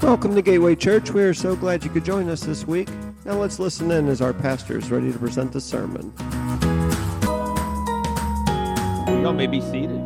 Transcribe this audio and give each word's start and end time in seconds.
Welcome 0.00 0.36
to 0.36 0.42
Gateway 0.42 0.76
Church. 0.76 1.10
We 1.10 1.22
are 1.22 1.34
so 1.34 1.56
glad 1.56 1.82
you 1.82 1.90
could 1.90 2.04
join 2.04 2.28
us 2.28 2.40
this 2.42 2.64
week. 2.64 2.88
Now 3.24 3.34
let's 3.34 3.58
listen 3.58 3.90
in 3.90 4.06
as 4.08 4.22
our 4.22 4.32
pastor 4.32 4.78
is 4.78 4.92
ready 4.92 5.12
to 5.12 5.18
present 5.18 5.52
the 5.52 5.60
sermon. 5.60 6.12
Y'all 9.22 9.32
may 9.32 9.48
be 9.48 9.60
seated. 9.60 10.00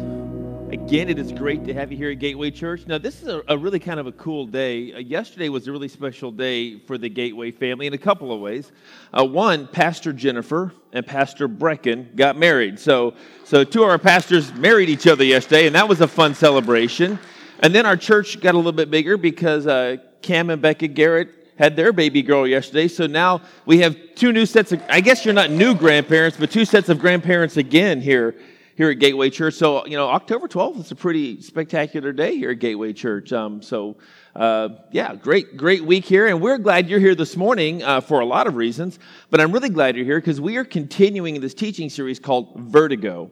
Again, 0.73 1.11
it 1.11 1.19
is 1.19 1.31
great 1.31 1.67
to 1.67 1.75
have 1.75 1.93
you 1.93 1.99
here 1.99 2.11
at 2.11 2.19
Gateway 2.19 2.51
Church. 2.51 2.87
Now, 2.87 2.97
this 2.97 3.21
is 3.21 3.29
a, 3.29 3.43
a 3.49 3.59
really 3.59 3.79
kind 3.79 4.01
of 4.01 4.07
a 4.07 4.13
cool 4.13 4.47
day. 4.47 4.95
Uh, 4.95 4.99
yesterday 5.01 5.51
was 5.51 5.69
a 5.69 5.73
really 5.73 5.89
special 5.89 6.33
day 6.33 6.79
for 6.79 6.97
the 6.97 7.11
Gateway 7.11 7.51
family 7.51 7.87
in 7.87 7.93
a 7.93 7.99
couple 7.99 8.33
of 8.33 8.41
ways. 8.41 8.73
Uh, 9.13 9.23
one, 9.27 9.67
Pastor 9.67 10.15
Jennifer 10.15 10.73
and 10.95 11.07
Pastor 11.07 11.47
Brecken 11.47 12.17
got 12.17 12.39
married. 12.39 12.79
So, 12.79 13.13
so 13.45 13.63
two 13.63 13.83
of 13.83 13.91
our 13.91 13.99
pastors 13.99 14.55
married 14.55 14.89
each 14.89 15.07
other 15.07 15.25
yesterday, 15.25 15.67
and 15.67 15.75
that 15.77 15.87
was 15.87 16.01
a 16.01 16.09
fun 16.09 16.35
celebration. 16.35 17.19
And 17.63 17.75
then 17.75 17.87
our 17.87 17.97
church 17.97 18.41
got 18.41 18.55
a 18.55 18.59
little 18.59 18.73
bit 18.73 18.91
bigger 18.91 19.17
because 19.17 19.67
uh, 19.67 19.99
Cam 20.21 20.51
and 20.51 20.61
Becca 20.61 20.89
Garrett 20.89 21.29
had 21.57 21.77
their 21.77 21.93
baby 21.93 22.23
girl 22.23 22.47
yesterday. 22.47 22.89
So 22.89 23.07
now 23.07 23.43
we 23.67 23.79
have 23.79 23.97
two 24.17 24.33
new 24.33 24.47
sets 24.47 24.73
of, 24.73 24.83
I 24.89 25.01
guess 25.01 25.25
you're 25.25 25.35
not 25.35 25.51
new 25.51 25.75
grandparents, 25.75 26.37
but 26.37 26.51
two 26.51 26.65
sets 26.65 26.89
of 26.89 26.99
grandparents 26.99 27.57
again 27.57 28.01
here 28.01 28.35
here 28.75 28.91
at 28.91 28.99
Gateway 28.99 29.29
Church. 29.31 29.55
So, 29.55 29.85
you 29.87 29.97
know, 29.97 30.09
October 30.09 30.49
12th 30.49 30.81
is 30.81 30.91
a 30.91 30.97
pretty 30.97 31.41
spectacular 31.43 32.11
day 32.13 32.37
here 32.37 32.51
at 32.51 32.59
Gateway 32.59 32.95
Church. 32.95 33.33
Um, 33.33 33.63
so, 33.63 33.99
uh, 34.35 34.71
yeah, 34.91 35.15
great, 35.15 35.57
great 35.57 35.85
week 35.85 36.07
here. 36.07 36.27
And 36.27 36.41
we're 36.41 36.59
glad 36.59 36.89
you're 36.89 36.99
here 36.99 37.15
this 37.15 37.37
morning 37.37 37.83
uh, 37.83 38.01
for 38.01 38.21
a 38.21 38.25
lot 38.25 38.47
of 38.47 38.57
reasons. 38.57 38.99
But 39.31 39.41
I'm 39.41 39.53
really 39.53 39.69
glad 39.69 39.95
you're 39.95 40.07
here 40.07 40.19
because 40.19 40.41
we 40.41 40.57
are 40.57 40.65
continuing 40.65 41.41
this 41.41 41.55
teaching 41.55 41.91
series 41.91 42.19
called 42.19 42.59
Vertigo. 42.59 43.31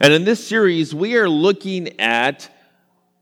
And 0.00 0.12
in 0.12 0.24
this 0.24 0.44
series, 0.44 0.92
we 0.92 1.16
are 1.16 1.28
looking 1.28 2.00
at 2.00 2.50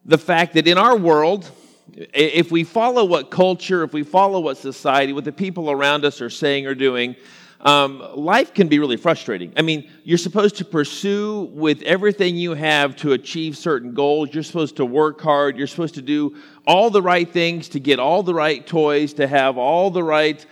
the 0.04 0.18
fact 0.18 0.54
that 0.54 0.66
in 0.66 0.78
our 0.78 0.96
world, 0.96 1.50
if 1.94 2.50
we 2.50 2.64
follow 2.64 3.04
what 3.04 3.30
culture, 3.30 3.82
if 3.82 3.92
we 3.92 4.02
follow 4.02 4.40
what 4.40 4.56
society, 4.56 5.12
what 5.12 5.24
the 5.24 5.32
people 5.32 5.70
around 5.70 6.04
us 6.04 6.20
are 6.20 6.30
saying 6.30 6.66
or 6.66 6.74
doing, 6.74 7.16
um, 7.62 8.02
life 8.16 8.54
can 8.54 8.68
be 8.68 8.78
really 8.78 8.96
frustrating. 8.96 9.52
I 9.56 9.62
mean, 9.62 9.90
you're 10.02 10.18
supposed 10.18 10.56
to 10.56 10.64
pursue 10.64 11.50
with 11.52 11.82
everything 11.82 12.36
you 12.36 12.54
have 12.54 12.96
to 12.96 13.12
achieve 13.12 13.56
certain 13.56 13.92
goals. 13.92 14.30
You're 14.32 14.42
supposed 14.42 14.76
to 14.76 14.86
work 14.86 15.20
hard. 15.20 15.58
You're 15.58 15.66
supposed 15.66 15.94
to 15.96 16.02
do 16.02 16.36
all 16.66 16.88
the 16.90 17.02
right 17.02 17.30
things 17.30 17.68
to 17.70 17.80
get 17.80 17.98
all 17.98 18.22
the 18.22 18.34
right 18.34 18.66
toys, 18.66 19.12
to 19.14 19.26
have 19.26 19.58
all 19.58 19.90
the 19.90 20.02
right 20.02 20.44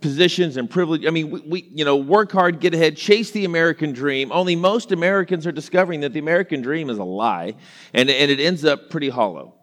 positions 0.00 0.56
and 0.56 0.70
privilege. 0.70 1.04
I 1.04 1.10
mean, 1.10 1.30
we, 1.30 1.40
we, 1.40 1.70
you 1.74 1.84
know, 1.84 1.96
work 1.96 2.32
hard, 2.32 2.60
get 2.60 2.72
ahead, 2.72 2.96
chase 2.96 3.30
the 3.30 3.44
American 3.44 3.92
dream. 3.92 4.32
Only 4.32 4.56
most 4.56 4.90
Americans 4.92 5.46
are 5.46 5.52
discovering 5.52 6.00
that 6.00 6.14
the 6.14 6.18
American 6.18 6.62
dream 6.62 6.88
is 6.88 6.96
a 6.96 7.04
lie, 7.04 7.56
and, 7.92 8.08
and 8.08 8.30
it 8.30 8.40
ends 8.40 8.64
up 8.64 8.88
pretty 8.88 9.10
hollow. 9.10 9.54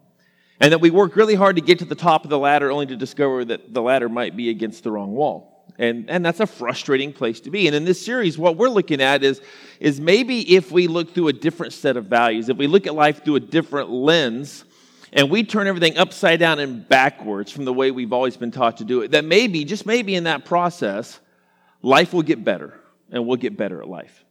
And 0.60 0.72
that 0.72 0.80
we 0.80 0.90
work 0.90 1.16
really 1.16 1.34
hard 1.34 1.56
to 1.56 1.62
get 1.62 1.80
to 1.80 1.84
the 1.84 1.96
top 1.96 2.22
of 2.22 2.30
the 2.30 2.38
ladder 2.38 2.70
only 2.70 2.86
to 2.86 2.96
discover 2.96 3.44
that 3.44 3.74
the 3.74 3.82
ladder 3.82 4.08
might 4.08 4.36
be 4.36 4.50
against 4.50 4.84
the 4.84 4.92
wrong 4.92 5.10
wall. 5.10 5.51
And, 5.78 6.08
and 6.10 6.24
that's 6.24 6.40
a 6.40 6.46
frustrating 6.46 7.12
place 7.12 7.40
to 7.40 7.50
be. 7.50 7.66
And 7.66 7.74
in 7.74 7.84
this 7.84 8.04
series, 8.04 8.38
what 8.38 8.56
we're 8.56 8.68
looking 8.68 9.00
at 9.00 9.24
is, 9.24 9.40
is 9.80 10.00
maybe 10.00 10.54
if 10.54 10.70
we 10.70 10.86
look 10.86 11.14
through 11.14 11.28
a 11.28 11.32
different 11.32 11.72
set 11.72 11.96
of 11.96 12.06
values, 12.06 12.48
if 12.48 12.56
we 12.56 12.66
look 12.66 12.86
at 12.86 12.94
life 12.94 13.24
through 13.24 13.36
a 13.36 13.40
different 13.40 13.90
lens, 13.90 14.64
and 15.12 15.30
we 15.30 15.44
turn 15.44 15.66
everything 15.66 15.98
upside 15.98 16.40
down 16.40 16.58
and 16.58 16.88
backwards 16.88 17.52
from 17.52 17.64
the 17.64 17.72
way 17.72 17.90
we've 17.90 18.12
always 18.12 18.36
been 18.36 18.50
taught 18.50 18.78
to 18.78 18.84
do 18.84 19.02
it, 19.02 19.10
that 19.10 19.24
maybe, 19.24 19.64
just 19.64 19.84
maybe 19.84 20.14
in 20.14 20.24
that 20.24 20.44
process, 20.44 21.20
life 21.82 22.14
will 22.14 22.22
get 22.22 22.42
better 22.42 22.78
and 23.10 23.26
we'll 23.26 23.36
get 23.36 23.56
better 23.56 23.82
at 23.82 23.88
life. 23.88 24.24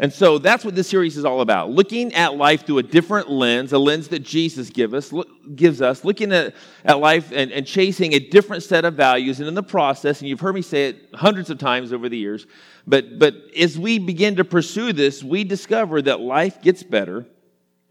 And 0.00 0.10
so 0.10 0.38
that's 0.38 0.64
what 0.64 0.74
this 0.74 0.88
series 0.88 1.18
is 1.18 1.26
all 1.26 1.42
about 1.42 1.68
looking 1.70 2.14
at 2.14 2.34
life 2.34 2.64
through 2.64 2.78
a 2.78 2.82
different 2.82 3.30
lens, 3.30 3.74
a 3.74 3.78
lens 3.78 4.08
that 4.08 4.20
Jesus 4.20 4.70
give 4.70 4.94
us, 4.94 5.12
look, 5.12 5.28
gives 5.54 5.82
us, 5.82 6.04
looking 6.06 6.32
at, 6.32 6.54
at 6.86 6.98
life 6.98 7.30
and, 7.32 7.52
and 7.52 7.66
chasing 7.66 8.14
a 8.14 8.18
different 8.18 8.62
set 8.62 8.86
of 8.86 8.94
values. 8.94 9.40
And 9.40 9.46
in 9.46 9.54
the 9.54 9.62
process, 9.62 10.20
and 10.20 10.28
you've 10.28 10.40
heard 10.40 10.54
me 10.54 10.62
say 10.62 10.88
it 10.88 11.10
hundreds 11.12 11.50
of 11.50 11.58
times 11.58 11.92
over 11.92 12.08
the 12.08 12.16
years, 12.16 12.46
but, 12.86 13.18
but 13.18 13.34
as 13.54 13.78
we 13.78 13.98
begin 13.98 14.36
to 14.36 14.44
pursue 14.44 14.94
this, 14.94 15.22
we 15.22 15.44
discover 15.44 16.00
that 16.00 16.18
life 16.18 16.62
gets 16.62 16.82
better 16.82 17.26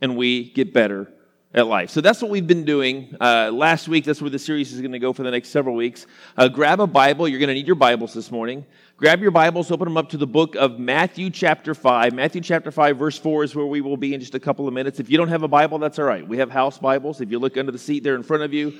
and 0.01 0.17
we 0.17 0.49
get 0.49 0.73
better 0.73 1.13
at 1.53 1.67
life. 1.67 1.89
So 1.89 2.01
that's 2.01 2.21
what 2.21 2.29
we've 2.29 2.45
been 2.45 2.65
doing. 2.65 3.15
Uh, 3.19 3.51
last 3.51 3.87
week, 3.87 4.05
that's 4.05 4.21
where 4.21 4.29
the 4.29 4.39
series 4.39 4.71
is 4.71 4.81
going 4.81 4.91
to 4.91 4.99
go 4.99 5.13
for 5.13 5.23
the 5.23 5.31
next 5.31 5.49
several 5.49 5.75
weeks. 5.75 6.05
Uh, 6.37 6.47
grab 6.47 6.79
a 6.79 6.87
Bible. 6.87 7.27
You're 7.27 7.39
going 7.39 7.49
to 7.49 7.55
need 7.55 7.67
your 7.67 7.75
Bibles 7.75 8.13
this 8.13 8.31
morning. 8.31 8.65
Grab 8.99 9.21
your 9.21 9.31
Bibles, 9.31 9.71
open 9.71 9.85
them 9.85 9.95
up 9.95 10.09
to 10.09 10.17
the 10.17 10.27
book 10.27 10.55
of 10.55 10.77
Matthew, 10.77 11.29
chapter 11.29 11.73
5. 11.73 12.11
Matthew, 12.11 12.41
chapter 12.41 12.69
5, 12.69 12.97
verse 12.97 13.17
4 13.17 13.45
is 13.45 13.55
where 13.55 13.65
we 13.65 13.79
will 13.79 13.95
be 13.95 14.13
in 14.13 14.19
just 14.19 14.35
a 14.35 14.41
couple 14.41 14.67
of 14.67 14.73
minutes. 14.73 14.99
If 14.99 15.09
you 15.09 15.17
don't 15.17 15.29
have 15.29 15.41
a 15.41 15.47
Bible, 15.47 15.79
that's 15.79 15.97
all 15.99 16.05
right. 16.05 16.27
We 16.27 16.39
have 16.39 16.51
house 16.51 16.79
Bibles. 16.79 17.21
If 17.21 17.31
you 17.31 17.39
look 17.39 17.55
under 17.55 17.71
the 17.71 17.77
seat 17.77 18.03
there 18.03 18.15
in 18.15 18.23
front 18.23 18.43
of 18.43 18.53
you, 18.53 18.77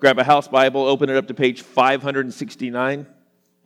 grab 0.00 0.18
a 0.18 0.24
house 0.24 0.48
Bible, 0.48 0.84
open 0.84 1.08
it 1.08 1.16
up 1.16 1.28
to 1.28 1.34
page 1.34 1.62
569 1.62 3.06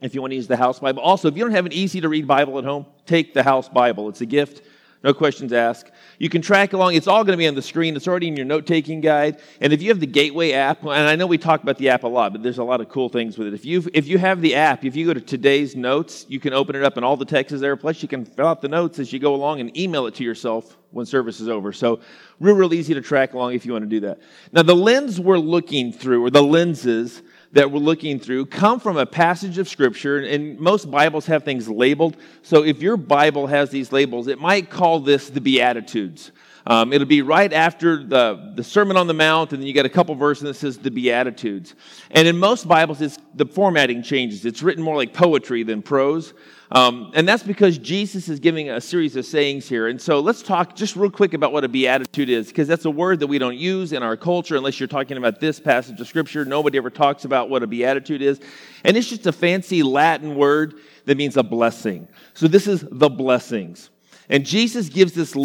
if 0.01 0.13
you 0.13 0.21
want 0.21 0.29
to 0.29 0.35
use 0.35 0.45
the 0.45 0.55
house 0.55 0.77
Bible. 0.77 1.01
Also, 1.01 1.27
if 1.27 1.35
you 1.35 1.43
don't 1.43 1.53
have 1.53 1.65
an 1.65 1.73
easy 1.73 1.99
to 2.01 2.07
read 2.07 2.27
Bible 2.27 2.59
at 2.59 2.65
home, 2.65 2.85
take 3.07 3.33
the 3.33 3.41
house 3.41 3.67
Bible. 3.67 4.07
It's 4.07 4.21
a 4.21 4.27
gift. 4.27 4.61
No 5.05 5.13
questions 5.13 5.53
asked. 5.53 5.91
You 6.17 6.29
can 6.29 6.41
track 6.41 6.73
along. 6.73 6.95
It's 6.95 7.05
all 7.05 7.23
going 7.23 7.33
to 7.33 7.37
be 7.37 7.47
on 7.47 7.53
the 7.53 7.61
screen. 7.61 7.95
It's 7.95 8.07
already 8.07 8.27
in 8.27 8.35
your 8.35 8.47
note 8.47 8.65
taking 8.65 9.01
guide. 9.01 9.39
And 9.61 9.71
if 9.71 9.79
you 9.79 9.89
have 9.89 9.99
the 9.99 10.07
Gateway 10.07 10.53
app, 10.53 10.81
and 10.81 10.89
I 10.91 11.15
know 11.15 11.27
we 11.27 11.37
talk 11.37 11.61
about 11.61 11.77
the 11.77 11.89
app 11.89 12.01
a 12.05 12.07
lot, 12.07 12.31
but 12.31 12.41
there's 12.41 12.57
a 12.57 12.63
lot 12.63 12.81
of 12.81 12.89
cool 12.89 13.07
things 13.07 13.37
with 13.37 13.49
it. 13.49 13.53
If 13.53 13.65
you 13.65 13.87
if 13.93 14.07
you 14.07 14.17
have 14.17 14.41
the 14.41 14.55
app, 14.55 14.83
if 14.83 14.95
you 14.95 15.05
go 15.05 15.13
to 15.13 15.21
today's 15.21 15.75
notes, 15.75 16.25
you 16.27 16.39
can 16.39 16.53
open 16.53 16.75
it 16.75 16.83
up 16.83 16.97
and 16.97 17.05
all 17.05 17.17
the 17.17 17.23
text 17.23 17.53
is 17.53 17.61
there. 17.61 17.77
Plus, 17.77 18.01
you 18.01 18.07
can 18.07 18.25
fill 18.25 18.47
out 18.47 18.63
the 18.63 18.67
notes 18.67 18.97
as 18.97 19.13
you 19.13 19.19
go 19.19 19.35
along 19.35 19.59
and 19.59 19.77
email 19.77 20.07
it 20.07 20.15
to 20.15 20.23
yourself 20.23 20.75
when 20.89 21.05
service 21.05 21.39
is 21.39 21.49
over. 21.49 21.71
So, 21.71 21.99
real, 22.39 22.55
real 22.55 22.73
easy 22.73 22.95
to 22.95 23.01
track 23.01 23.35
along 23.35 23.53
if 23.53 23.63
you 23.63 23.73
want 23.73 23.83
to 23.83 23.89
do 23.89 23.99
that. 23.99 24.19
Now, 24.53 24.63
the 24.63 24.75
lens 24.75 25.19
we're 25.19 25.37
looking 25.37 25.93
through, 25.93 26.25
or 26.25 26.31
the 26.31 26.41
lenses 26.41 27.21
that 27.55 27.71
we're 27.71 27.79
looking 27.79 28.19
through 28.19 28.45
come 28.45 28.81
from 28.81 28.97
a 28.97 29.05
passage 29.05 29.57
of 29.57 29.69
Scripture, 29.69 30.19
and 30.19 30.59
most 30.59 30.91
Bibles 30.91 31.25
have 31.27 31.45
things 31.45 31.69
labeled. 31.69 32.17
So 32.41 32.63
if 32.63 32.81
your 32.81 32.97
Bible 32.97 33.47
has 33.47 33.69
these 33.69 33.93
labels, 33.93 34.27
it 34.27 34.39
might 34.39 34.69
call 34.69 34.99
this 34.99 35.29
the 35.29 35.39
Beatitudes. 35.39 36.33
Um, 36.67 36.93
it'll 36.93 37.07
be 37.07 37.21
right 37.21 37.53
after 37.53 38.03
the, 38.03 38.53
the 38.55 38.63
Sermon 38.63 38.97
on 38.97 39.05
the 39.05 39.13
Mount, 39.13 39.53
and 39.53 39.61
then 39.61 39.67
you 39.67 39.73
get 39.73 39.85
a 39.85 39.89
couple 39.89 40.15
verses 40.15 40.43
that 40.43 40.55
says 40.55 40.79
the 40.79 40.89
Beatitudes. 40.89 41.75
And 42.11 42.27
in 42.27 42.37
most 42.37 42.67
Bibles, 42.67 43.19
the 43.35 43.45
formatting 43.45 44.01
changes. 44.01 44.45
It's 44.45 44.63
written 44.63 44.83
more 44.83 44.95
like 44.95 45.13
poetry 45.13 45.61
than 45.63 45.83
prose. 45.83 46.33
Um, 46.71 47.11
and 47.13 47.27
that's 47.27 47.43
because 47.43 47.77
Jesus 47.77 48.27
is 48.27 48.39
giving 48.39 48.71
a 48.71 48.81
series 48.81 49.15
of 49.15 49.25
sayings 49.25 49.69
here. 49.69 49.87
And 49.87 50.01
so 50.01 50.19
let's 50.19 50.41
talk 50.41 50.75
just 50.75 50.95
real 50.95 51.11
quick 51.11 51.35
about 51.35 51.53
what 51.53 51.63
a 51.63 51.67
beatitude 51.67 52.29
is, 52.29 52.47
because 52.47 52.67
that's 52.67 52.85
a 52.85 52.89
word 52.89 53.19
that 53.19 53.27
we 53.27 53.37
don't 53.37 53.57
use 53.57 53.93
in 53.93 54.01
our 54.01 54.17
culture 54.17 54.55
unless 54.55 54.79
you're 54.79 54.87
talking 54.87 55.17
about 55.17 55.39
this 55.39 55.59
passage 55.59 56.01
of 56.01 56.07
Scripture. 56.07 56.43
Nobody 56.43 56.79
ever 56.79 56.89
talks 56.89 57.23
about 57.25 57.51
what 57.51 57.61
a 57.61 57.67
beatitude 57.67 58.23
is. 58.23 58.39
And 58.83 58.97
it's 58.97 59.07
just 59.07 59.27
a 59.27 59.31
fancy 59.31 59.83
Latin 59.83 60.35
word 60.35 60.79
that 61.05 61.15
means 61.15 61.37
a 61.37 61.43
blessing. 61.43 62.07
So 62.33 62.47
this 62.47 62.65
is 62.65 62.83
the 62.91 63.09
blessings. 63.09 63.91
And 64.27 64.43
Jesus 64.43 64.89
gives 64.89 65.13
this 65.13 65.35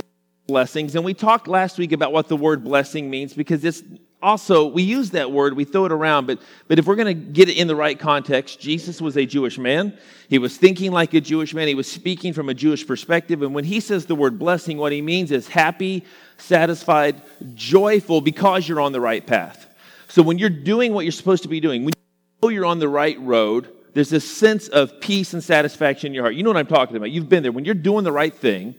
blessings. 0.51 0.97
And 0.97 1.05
we 1.05 1.15
talked 1.15 1.47
last 1.47 1.79
week 1.79 1.93
about 1.93 2.13
what 2.13 2.27
the 2.27 2.37
word 2.37 2.65
blessing 2.65 3.09
means 3.09 3.33
because 3.35 3.65
it's 3.65 3.85
also, 4.21 4.67
we 4.67 4.83
use 4.83 5.11
that 5.13 5.31
word, 5.31 5.55
we 5.55 5.65
throw 5.65 5.85
it 5.85 5.93
around, 5.93 6.27
but, 6.27 6.41
but 6.67 6.81
if 6.81 6.87
we're 6.87 6.97
going 6.97 7.07
to 7.07 7.15
get 7.15 7.49
it 7.49 7.57
in 7.57 7.69
the 7.69 7.77
right 7.77 7.97
context, 7.97 8.61
Jesus 8.61 9.01
was 9.01 9.17
a 9.17 9.25
Jewish 9.25 9.59
man. 9.59 9.97
He 10.29 10.39
was 10.39 10.57
thinking 10.57 10.91
like 10.91 11.15
a 11.15 11.21
Jewish 11.21 11.55
man. 11.55 11.69
He 11.69 11.77
was 11.77 11.89
speaking 11.91 12.33
from 12.33 12.49
a 12.49 12.55
Jewish 12.55 12.85
perspective. 12.85 13.43
And 13.43 13.55
when 13.55 13.65
he 13.65 13.79
says 13.79 14.07
the 14.07 14.17
word 14.17 14.39
blessing, 14.39 14.77
what 14.77 14.91
he 14.91 15.01
means 15.01 15.31
is 15.31 15.47
happy, 15.47 16.05
satisfied, 16.37 17.23
joyful 17.55 18.21
because 18.21 18.69
you're 18.69 18.81
on 18.81 18.91
the 18.91 19.01
right 19.01 19.25
path. 19.25 19.73
So 20.09 20.21
when 20.21 20.39
you're 20.39 20.51
doing 20.51 20.93
what 20.93 21.05
you're 21.05 21.13
supposed 21.13 21.45
to 21.45 21.49
be 21.49 21.61
doing, 21.61 21.85
when 21.85 21.95
you 21.97 22.49
know 22.49 22.49
you're 22.49 22.67
on 22.67 22.81
the 22.81 22.89
right 22.89 23.19
road, 23.21 23.73
there's 23.95 24.11
this 24.11 24.29
sense 24.29 24.67
of 24.69 25.01
peace 25.01 25.33
and 25.33 25.43
satisfaction 25.43 26.09
in 26.09 26.15
your 26.15 26.25
heart. 26.25 26.35
You 26.35 26.43
know 26.43 26.51
what 26.51 26.57
I'm 26.57 26.67
talking 26.67 26.97
about. 26.97 27.13
You've 27.13 27.29
been 27.29 27.45
there. 27.45 27.53
When 27.53 27.65
you're 27.65 27.75
doing 27.75 28.05
the 28.05 28.13
right 28.13 28.35
thing, 28.35 28.75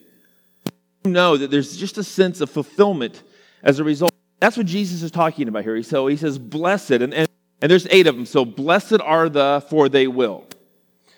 know 1.06 1.38
that 1.38 1.51
there's 1.51 1.78
just 1.78 1.97
a 1.97 2.03
sense 2.03 2.41
of 2.41 2.50
fulfillment 2.50 3.23
as 3.63 3.80
a 3.80 3.83
result. 3.83 4.12
That's 4.39 4.57
what 4.57 4.65
Jesus 4.65 5.03
is 5.03 5.12
talking 5.12 5.48
about 5.48 5.63
here. 5.63 5.81
So 5.83 6.07
he 6.07 6.18
says, 6.18 6.39
blessed, 6.39 6.92
and, 6.92 7.13
and, 7.13 7.30
and 7.62 7.71
there's 7.71 7.88
eight 7.92 8.07
of 8.07 8.15
them. 8.15 8.25
So 8.25 8.45
blessed 8.45 9.01
are 9.01 9.30
the, 9.30 9.63
for 9.69 9.88
they 9.88 10.07
will. 10.07 10.45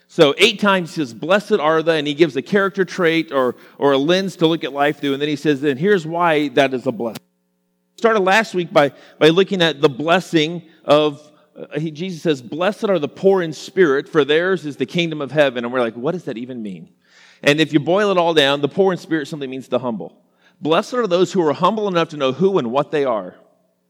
So 0.08 0.36
eight 0.38 0.60
times 0.60 0.94
he 0.94 1.02
says, 1.02 1.14
blessed 1.14 1.54
are 1.54 1.82
the, 1.82 1.94
and 1.94 2.06
he 2.06 2.14
gives 2.14 2.36
a 2.36 2.42
character 2.42 2.86
trait 2.86 3.32
or, 3.32 3.56
or 3.78 3.94
a 3.94 3.98
lens 3.98 4.36
to 4.38 4.48
look 4.48 4.64
at 4.64 4.74
life 4.74 5.00
through. 5.00 5.14
And 5.14 5.22
then 5.22 5.30
he 5.30 5.36
says, 5.36 5.64
and 5.64 5.80
here's 5.80 6.06
why 6.06 6.50
that 6.50 6.74
is 6.74 6.86
a 6.86 6.92
blessing. 6.92 7.24
Started 7.98 8.20
last 8.20 8.54
week 8.54 8.72
by, 8.74 8.92
by 9.18 9.30
looking 9.30 9.62
at 9.62 9.82
the 9.82 9.90
blessing 9.90 10.64
of, 10.84 11.32
uh, 11.58 11.80
he, 11.80 11.90
Jesus 11.90 12.22
says, 12.22 12.42
blessed 12.42 12.86
are 12.86 13.00
the 13.00 13.08
poor 13.08 13.42
in 13.42 13.54
spirit, 13.54 14.10
for 14.10 14.26
theirs 14.26 14.66
is 14.66 14.76
the 14.76 14.86
kingdom 14.86 15.22
of 15.22 15.32
heaven. 15.32 15.64
And 15.64 15.74
we're 15.74 15.80
like, 15.80 15.96
what 15.96 16.12
does 16.12 16.26
that 16.26 16.38
even 16.38 16.62
mean? 16.62 16.90
And 17.44 17.60
if 17.60 17.74
you 17.74 17.80
boil 17.80 18.10
it 18.10 18.18
all 18.18 18.34
down, 18.34 18.62
the 18.62 18.70
poor 18.70 18.94
in 18.94 18.98
spirit 18.98 19.28
simply 19.28 19.48
means 19.48 19.68
the 19.68 19.80
humble. 19.80 20.24
Blessed 20.62 20.94
are 20.94 21.08
those 21.08 21.34
who 21.34 21.46
are 21.46 21.54
humble 21.54 21.90
enough 21.90 22.10
to 22.10 22.18
know 22.18 22.32
who 22.32 22.58
and 22.58 22.72
what 22.72 22.90
they 22.90 23.04
are. 23.04 23.36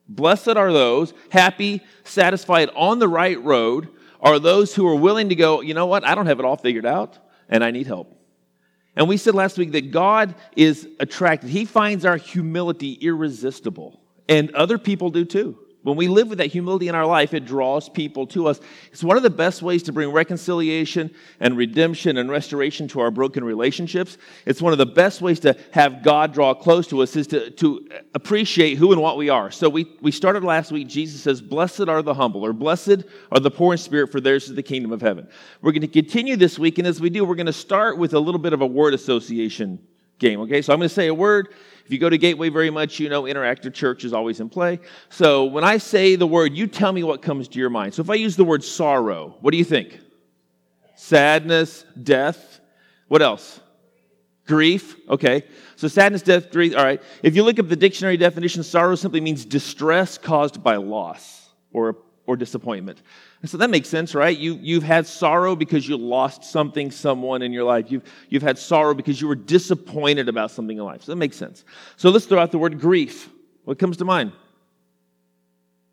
Blessed 0.10 0.50
are 0.50 0.74
those 0.74 1.14
happy, 1.30 1.82
satisfied, 2.04 2.70
on 2.76 3.00
the 3.00 3.08
right 3.08 3.42
road, 3.42 3.90
are 4.20 4.40
those 4.40 4.74
who 4.74 4.88
are 4.88 4.96
willing 4.96 5.30
to 5.30 5.36
go, 5.36 5.62
you 5.62 5.74
know 5.74 5.86
what, 5.86 6.04
I 6.04 6.16
don't 6.16 6.26
have 6.26 6.40
it 6.40 6.46
all 6.46 6.58
figured 6.58 6.86
out, 6.86 7.20
and 7.48 7.64
I 7.64 7.72
need 7.72 7.88
help. 7.88 8.20
And 8.96 9.08
we 9.08 9.18
said 9.18 9.36
last 9.36 9.58
week 9.58 9.72
that 9.74 9.92
God 9.92 10.36
is 10.56 10.88
attracted. 11.00 11.50
He 11.50 11.66
finds 11.66 12.06
our 12.06 12.18
humility 12.18 12.94
irresistible, 12.94 14.02
and 14.28 14.54
other 14.56 14.78
people 14.78 15.10
do 15.10 15.26
too. 15.26 15.60
When 15.84 15.98
we 15.98 16.08
live 16.08 16.30
with 16.30 16.38
that 16.38 16.48
humility 16.48 16.88
in 16.88 16.96
our 16.96 17.06
life, 17.06 17.34
it 17.34 17.46
draws 17.46 17.90
people 17.90 18.26
to 18.28 18.48
us. 18.48 18.62
It's 18.94 19.04
one 19.04 19.18
of 19.18 19.24
the 19.24 19.30
best 19.30 19.62
ways 19.62 19.84
to 19.84 19.92
bring 19.92 20.12
reconciliation 20.12 21.14
and 21.42 21.58
redemption 21.58 22.18
and 22.18 22.32
restoration 22.32 22.88
to 22.90 23.02
our 23.02 23.12
broken 23.12 23.44
relationships. 23.44 24.18
It's 24.46 24.62
one 24.62 24.72
of 24.72 24.80
the 24.80 24.86
best 24.86 25.22
ways 25.22 25.42
to 25.42 25.58
have 25.72 26.02
God 26.02 26.34
draw 26.34 26.54
close 26.54 26.88
to 26.88 27.02
us 27.02 27.18
is 27.18 27.28
to, 27.28 27.52
to 27.52 27.86
appreciate 28.16 28.78
who 28.78 28.94
and 28.94 29.02
what 29.02 29.18
we 29.18 29.28
are. 29.28 29.52
So 29.52 29.68
we, 29.68 29.86
we 30.02 30.12
started 30.12 30.46
last 30.46 30.72
week, 30.72 30.88
Jesus 30.88 31.22
says, 31.22 31.42
Blessed 31.42 31.90
are 31.90 32.02
the 32.02 32.14
humble, 32.14 32.46
or 32.46 32.54
blessed 32.54 33.04
are 33.34 33.42
the 33.42 33.52
poor 33.52 33.74
in 33.74 33.78
spirit, 33.78 34.10
for 34.10 34.22
theirs 34.22 34.48
is 34.48 34.56
the 34.56 34.64
kingdom 34.64 34.94
of 34.94 35.02
heaven. 35.02 35.28
We're 35.62 35.74
going 35.74 35.82
to 35.82 35.88
continue 35.88 36.38
this 36.38 36.58
week, 36.58 36.78
and 36.78 36.88
as 36.88 37.02
we 37.02 37.10
do, 37.10 37.26
we're 37.26 37.36
going 37.36 37.46
to 37.48 37.54
start 37.54 37.98
with 37.98 38.14
a 38.14 38.20
little 38.20 38.40
bit 38.40 38.54
of 38.54 38.62
a 38.62 38.68
word 38.68 38.94
association 38.94 39.80
game, 40.20 40.40
okay? 40.42 40.62
So 40.62 40.74
I'm 40.74 40.80
going 40.80 40.90
to 40.90 40.94
say 40.94 41.08
a 41.08 41.14
word 41.14 41.50
if 41.86 41.92
you 41.92 42.00
go 42.00 42.10
to 42.10 42.18
Gateway 42.18 42.50
very 42.50 42.70
much, 42.70 43.00
you 43.00 43.10
know 43.10 43.24
interactive 43.24 43.74
church 43.74 44.06
is 44.06 44.14
always 44.14 44.40
in 44.40 44.50
play. 44.50 44.80
So 45.10 45.46
when 45.46 45.64
I 45.64 45.78
say 45.78 46.16
the 46.16 46.28
word, 46.28 46.56
you 46.56 46.68
tell 46.68 46.94
me 46.94 47.04
what 47.04 47.22
comes 47.22 47.48
to 47.50 47.60
your 47.60 47.70
mind. 47.70 47.94
So 47.94 48.02
if 48.02 48.10
I 48.10 48.16
use 48.16 48.36
the 48.36 48.46
word 48.46 48.64
sorrow, 48.64 49.36
what 49.42 49.52
do 49.52 49.58
you 49.58 49.66
think? 49.66 50.00
Sadness, 50.96 51.86
death. 52.02 52.62
What 53.10 53.22
else? 53.22 53.60
Grief. 54.48 54.96
Okay. 55.10 55.44
So 55.76 55.90
sadness, 55.90 56.22
death, 56.22 56.52
grief. 56.52 56.76
All 56.76 56.84
right. 56.84 57.02
If 57.22 57.36
you 57.36 57.44
look 57.44 57.60
up 57.60 57.68
the 57.68 57.76
dictionary 57.76 58.16
definition, 58.16 58.64
sorrow 58.64 58.96
simply 58.96 59.20
means 59.20 59.44
distress 59.44 60.18
caused 60.18 60.64
by 60.64 60.78
loss 60.78 61.50
or, 61.74 61.98
or 62.26 62.38
disappointment. 62.38 63.02
And 63.44 63.50
so 63.50 63.58
that 63.58 63.70
makes 63.70 63.90
sense, 63.90 64.16
right? 64.16 64.38
You, 64.38 64.58
you've 64.62 64.84
had 64.84 65.06
sorrow 65.06 65.54
because 65.54 65.86
you 65.86 65.98
lost 65.98 66.46
something, 66.46 66.90
someone 66.90 67.42
in 67.42 67.52
your 67.52 67.66
life. 67.66 67.92
You've, 67.92 68.04
you've 68.30 68.42
had 68.42 68.58
sorrow 68.58 68.94
because 68.94 69.20
you 69.20 69.28
were 69.28 69.36
disappointed 69.36 70.30
about 70.30 70.50
something 70.50 70.78
in 70.78 70.84
life. 70.84 71.04
So 71.04 71.12
that 71.12 71.18
makes 71.18 71.36
sense. 71.36 71.66
So 71.98 72.10
let's 72.10 72.26
throw 72.26 72.40
out 72.40 72.54
the 72.54 72.58
word 72.58 72.80
grief. 72.80 73.30
What 73.66 73.78
comes 73.78 73.98
to 73.98 74.06
mind? 74.06 74.32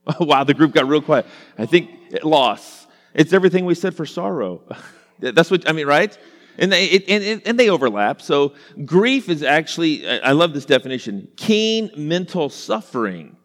Oh, 0.07 0.25
wow, 0.27 0.45
the 0.45 0.55
group 0.55 0.73
got 0.73 0.87
real 0.87 1.03
quiet. 1.03 1.27
I 1.59 1.67
think 1.67 1.91
it, 2.13 2.23
loss. 2.23 2.87
It's 3.15 3.33
everything 3.33 3.65
we 3.65 3.75
said 3.75 3.97
for 3.97 4.07
sorrow. 4.07 4.63
That's 5.19 5.51
what, 5.51 5.69
I 5.69 5.73
mean, 5.73 5.89
right? 5.89 6.17
And 6.57 6.71
they, 6.71 6.85
it, 6.85 7.09
and, 7.09 7.43
and 7.45 7.59
they 7.59 7.69
overlap. 7.69 8.23
So 8.23 8.55
grief 8.85 9.29
is 9.29 9.43
actually, 9.43 10.09
I 10.09 10.33
love 10.33 10.55
this 10.55 10.67
definition, 10.67 11.27
keen 11.35 11.91
mental 11.97 12.49
suffering 12.49 13.37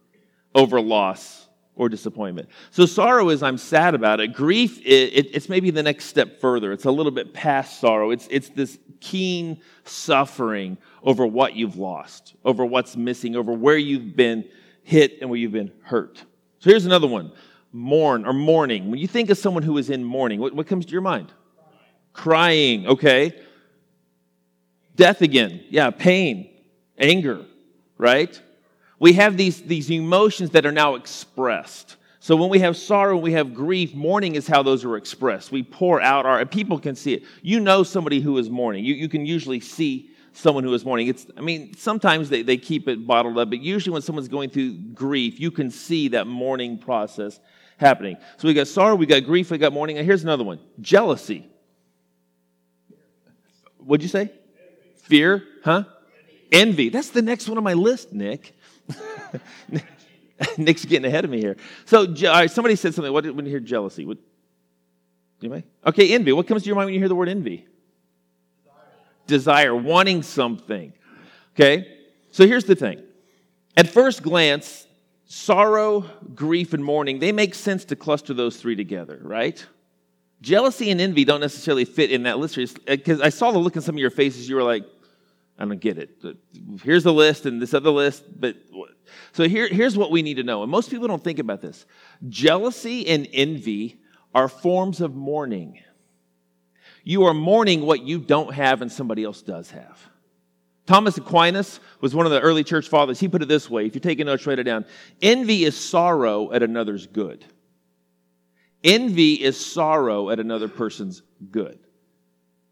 over 0.54 0.80
loss 0.80 1.45
or 1.76 1.90
disappointment. 1.90 2.50
So 2.72 2.86
sorrow 2.86 3.30
is 3.30 3.44
I'm 3.44 3.58
sad 3.58 3.96
about 3.96 4.20
it. 4.20 4.34
Grief, 4.34 4.80
it, 4.80 5.14
it, 5.14 5.28
it's 5.34 5.50
maybe 5.50 5.72
the 5.72 5.84
next 5.84 6.06
step 6.06 6.40
further. 6.40 6.72
It's 6.72 6.86
a 6.86 6.92
little 6.92 7.12
bit 7.12 7.34
past 7.34 7.80
sorrow. 7.80 8.12
It's, 8.12 8.28
it's 8.32 8.50
this 8.50 8.80
keen 9.02 9.62
suffering 9.84 10.78
over 11.04 11.26
what 11.26 11.56
you've 11.56 11.78
lost, 11.78 12.36
over 12.44 12.66
what's 12.66 12.96
missing, 12.96 13.36
over 13.36 13.52
where 13.52 13.78
you've 13.78 14.16
been 14.16 14.46
hit 14.84 15.20
and 15.22 15.30
where 15.30 15.38
you've 15.38 15.52
been 15.52 15.72
hurt. 15.84 16.24
So 16.60 16.70
here's 16.70 16.86
another 16.86 17.08
one 17.08 17.32
mourn 17.72 18.26
or 18.26 18.32
mourning. 18.32 18.90
When 18.90 19.00
you 19.00 19.08
think 19.08 19.30
of 19.30 19.38
someone 19.38 19.62
who 19.62 19.78
is 19.78 19.90
in 19.90 20.04
mourning, 20.04 20.40
what, 20.40 20.54
what 20.54 20.66
comes 20.66 20.86
to 20.86 20.92
your 20.94 21.02
mind? 21.02 21.34
Crying, 22.14 22.88
okay. 22.88 23.38
Death 24.96 25.22
again. 25.22 25.62
Yeah, 25.70 25.90
pain, 25.90 26.50
anger, 26.98 27.46
right? 27.98 28.42
We 29.06 29.14
have 29.14 29.38
these, 29.38 29.62
these 29.62 29.92
emotions 29.92 30.50
that 30.50 30.66
are 30.66 30.72
now 30.72 30.96
expressed. 30.96 31.98
So 32.20 32.36
when 32.36 32.50
we 32.50 32.58
have 32.62 32.76
sorrow, 32.76 33.16
we 33.16 33.34
have 33.34 33.54
grief, 33.54 33.94
mourning 33.94 34.34
is 34.34 34.48
how 34.48 34.64
those 34.64 34.84
are 34.84 34.98
expressed. 34.98 35.52
We 35.52 35.62
pour 35.62 36.02
out 36.02 36.26
our, 36.26 36.44
people 36.48 36.80
can 36.80 36.96
see 36.96 37.14
it. 37.14 37.24
You 37.44 37.60
know 37.60 37.84
somebody 37.84 38.20
who 38.20 38.36
is 38.40 38.50
mourning. 38.50 38.84
You, 38.84 38.96
you 38.96 39.08
can 39.08 39.24
usually 39.24 39.60
see 39.60 40.10
someone 40.34 40.64
who 40.64 40.74
is 40.74 40.84
mourning. 40.84 41.06
It's, 41.06 41.28
I 41.38 41.42
mean, 41.42 41.76
sometimes 41.78 42.30
they, 42.30 42.42
they 42.42 42.58
keep 42.58 42.88
it 42.88 43.06
bottled 43.06 43.38
up, 43.38 43.52
but 43.52 43.62
usually 43.62 43.94
when 43.94 44.02
someone's 44.02 44.28
going 44.28 44.50
through 44.50 44.74
grief, 44.96 45.40
you 45.40 45.52
can 45.52 45.70
see 45.70 46.08
that 46.08 46.26
mourning 46.26 46.80
process 46.80 47.40
happening. 47.78 48.18
So 48.38 48.48
we 48.48 48.56
got 48.56 48.68
sorrow, 48.68 48.96
we 48.96 49.06
got 49.06 49.24
grief, 49.24 49.52
we 49.52 49.60
got 49.60 49.72
mourning. 49.72 50.00
And 50.00 50.06
here's 50.08 50.24
another 50.24 50.44
one 50.44 50.60
jealousy. 50.82 51.48
What'd 53.78 54.02
you 54.02 54.10
say? 54.10 54.32
Fear, 55.04 55.44
huh? 55.64 55.84
Envy. 56.52 56.90
That's 56.90 57.12
the 57.12 57.22
next 57.22 57.48
one 57.48 57.60
on 57.60 57.64
my 57.64 57.74
list, 57.76 58.12
Nick. 58.12 58.56
Nick's 60.58 60.86
getting 60.86 61.06
ahead 61.06 61.26
of 61.26 61.32
me 61.32 61.40
here. 61.40 61.56
So, 61.86 62.14
somebody 62.48 62.76
said 62.76 62.94
something. 62.94 63.12
What 63.12 63.24
did 63.24 63.36
when 63.36 63.46
you 63.46 63.52
hear 63.52 63.60
jealousy? 63.60 64.06
What? 64.06 64.18
Anybody? 65.42 65.64
Okay, 65.86 66.14
envy. 66.14 66.32
What 66.32 66.48
comes 66.48 66.64
to 66.64 66.68
your 66.68 66.76
mind 66.76 66.88
when 66.88 66.94
you 66.94 67.00
hear 67.00 67.10
the 67.10 67.16
word 67.16 67.30
envy? 67.30 67.66
Desire, 69.28 69.72
Desire 69.72 69.76
wanting 69.76 70.24
something. 70.24 70.94
Okay. 71.56 71.88
So 72.32 72.46
here's 72.46 72.66
the 72.66 72.76
thing. 72.76 73.02
At 73.78 73.90
first 73.90 74.24
glance, 74.24 74.88
sorrow, 75.26 76.06
grief, 76.34 76.74
and 76.74 76.84
mourning, 76.84 77.20
they 77.20 77.32
make 77.32 77.56
sense 77.56 77.86
to 77.86 77.96
cluster 77.96 78.34
those 78.34 78.58
three 78.58 78.76
together, 78.76 79.20
right? 79.22 79.66
Jealousy 80.42 80.92
and 80.92 81.02
envy 81.02 81.26
don't 81.26 81.40
necessarily 81.40 81.86
fit 81.86 82.12
in 82.12 82.24
that 82.24 82.40
list 82.40 82.58
because 82.86 83.22
uh, 83.22 83.26
I 83.26 83.30
saw 83.30 83.52
the 83.52 83.58
look 83.58 83.76
in 83.76 83.82
some 83.82 83.96
of 83.96 84.00
your 84.00 84.10
faces. 84.10 84.48
You 84.48 84.56
were 84.56 84.64
like, 84.64 84.84
I 85.58 85.66
don't 85.66 85.80
get 85.80 85.98
it. 85.98 86.22
Here's 86.84 87.04
the 87.04 87.14
list 87.14 87.46
and 87.46 87.62
this 87.62 87.74
other 87.74 87.90
list, 87.90 88.24
but 88.40 88.58
so 89.32 89.48
here, 89.48 89.68
here's 89.68 89.98
what 89.98 90.12
we 90.12 90.22
need 90.22 90.36
to 90.36 90.44
know. 90.44 90.64
And 90.64 90.72
most 90.72 90.90
people 90.90 91.08
don't 91.08 91.24
think 91.24 91.40
about 91.40 91.62
this. 91.62 91.86
Jealousy 92.28 93.08
and 93.08 93.28
envy 93.32 94.00
are 94.34 94.50
forms 94.50 95.00
of 95.00 95.16
mourning. 95.16 95.80
You 97.04 97.26
are 97.26 97.34
mourning 97.34 97.86
what 97.86 98.02
you 98.02 98.20
don't 98.20 98.54
have 98.54 98.82
and 98.82 98.92
somebody 98.92 99.24
else 99.24 99.42
does 99.42 99.72
have. 99.72 100.00
Thomas 100.88 101.18
Aquinas 101.18 101.80
was 102.02 102.14
one 102.14 102.26
of 102.26 102.32
the 102.32 102.42
early 102.42 102.64
church 102.64 102.90
fathers. 102.90 103.20
He 103.20 103.28
put 103.28 103.42
it 103.42 103.48
this 103.48 103.70
way 103.70 103.86
if 103.86 103.96
you're 103.96 104.02
taking 104.02 104.26
notes, 104.26 104.46
write 104.46 104.60
it 104.60 104.64
down. 104.64 104.86
Envy 105.22 105.64
is 105.64 105.76
sorrow 105.78 106.52
at 106.52 106.64
another's 106.64 107.08
good. 107.08 107.46
Envy 108.84 109.34
is 109.34 109.64
sorrow 109.64 110.30
at 110.30 110.40
another 110.40 110.68
person's 110.68 111.24
good. 111.50 111.80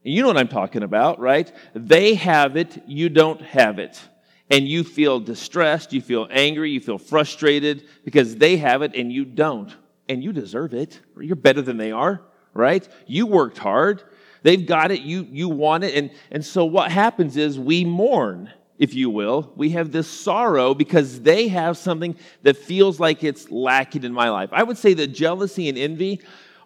You 0.04 0.22
know 0.22 0.28
what 0.28 0.38
I'm 0.38 0.50
talking 0.50 0.84
about, 0.84 1.20
right? 1.20 1.52
They 1.74 2.16
have 2.16 2.58
it, 2.58 2.84
you 2.86 3.08
don't 3.08 3.42
have 3.42 3.80
it. 3.80 4.02
And 4.50 4.68
you 4.68 4.84
feel 4.84 5.22
distressed, 5.22 5.94
you 5.94 6.02
feel 6.02 6.28
angry, 6.30 6.72
you 6.72 6.82
feel 6.82 6.98
frustrated 6.98 7.88
because 8.04 8.36
they 8.36 8.58
have 8.58 8.82
it 8.82 8.94
and 8.96 9.12
you 9.12 9.24
don't. 9.24 9.74
And 10.10 10.22
you 10.22 10.34
deserve 10.34 10.74
it. 10.74 11.00
You're 11.18 11.38
better 11.38 11.62
than 11.62 11.78
they 11.78 11.94
are, 11.94 12.22
right? 12.54 12.88
You 13.08 13.26
worked 13.26 13.58
hard. 13.58 14.04
They've 14.42 14.66
got 14.66 14.92
it, 14.92 15.02
you, 15.02 15.26
you 15.32 15.48
want 15.48 15.86
it. 15.86 15.96
And, 15.96 16.12
and 16.30 16.44
so 16.44 16.66
what 16.66 16.92
happens 16.92 17.38
is 17.38 17.58
we 17.58 17.86
mourn, 17.86 18.52
if 18.78 18.94
you 18.94 19.10
will. 19.10 19.54
We 19.56 19.70
have 19.70 19.94
this 19.94 20.10
sorrow 20.10 20.74
because 20.74 21.22
they 21.22 21.48
have 21.48 21.78
something 21.78 22.18
that 22.42 22.58
feels 22.58 23.00
like 23.00 23.24
it's 23.24 23.50
lacking 23.50 24.04
in 24.04 24.12
my 24.12 24.30
life. 24.30 24.50
I 24.52 24.64
would 24.64 24.78
say 24.78 24.94
that 24.96 25.08
jealousy 25.08 25.70
and 25.70 25.78
envy 25.78 26.20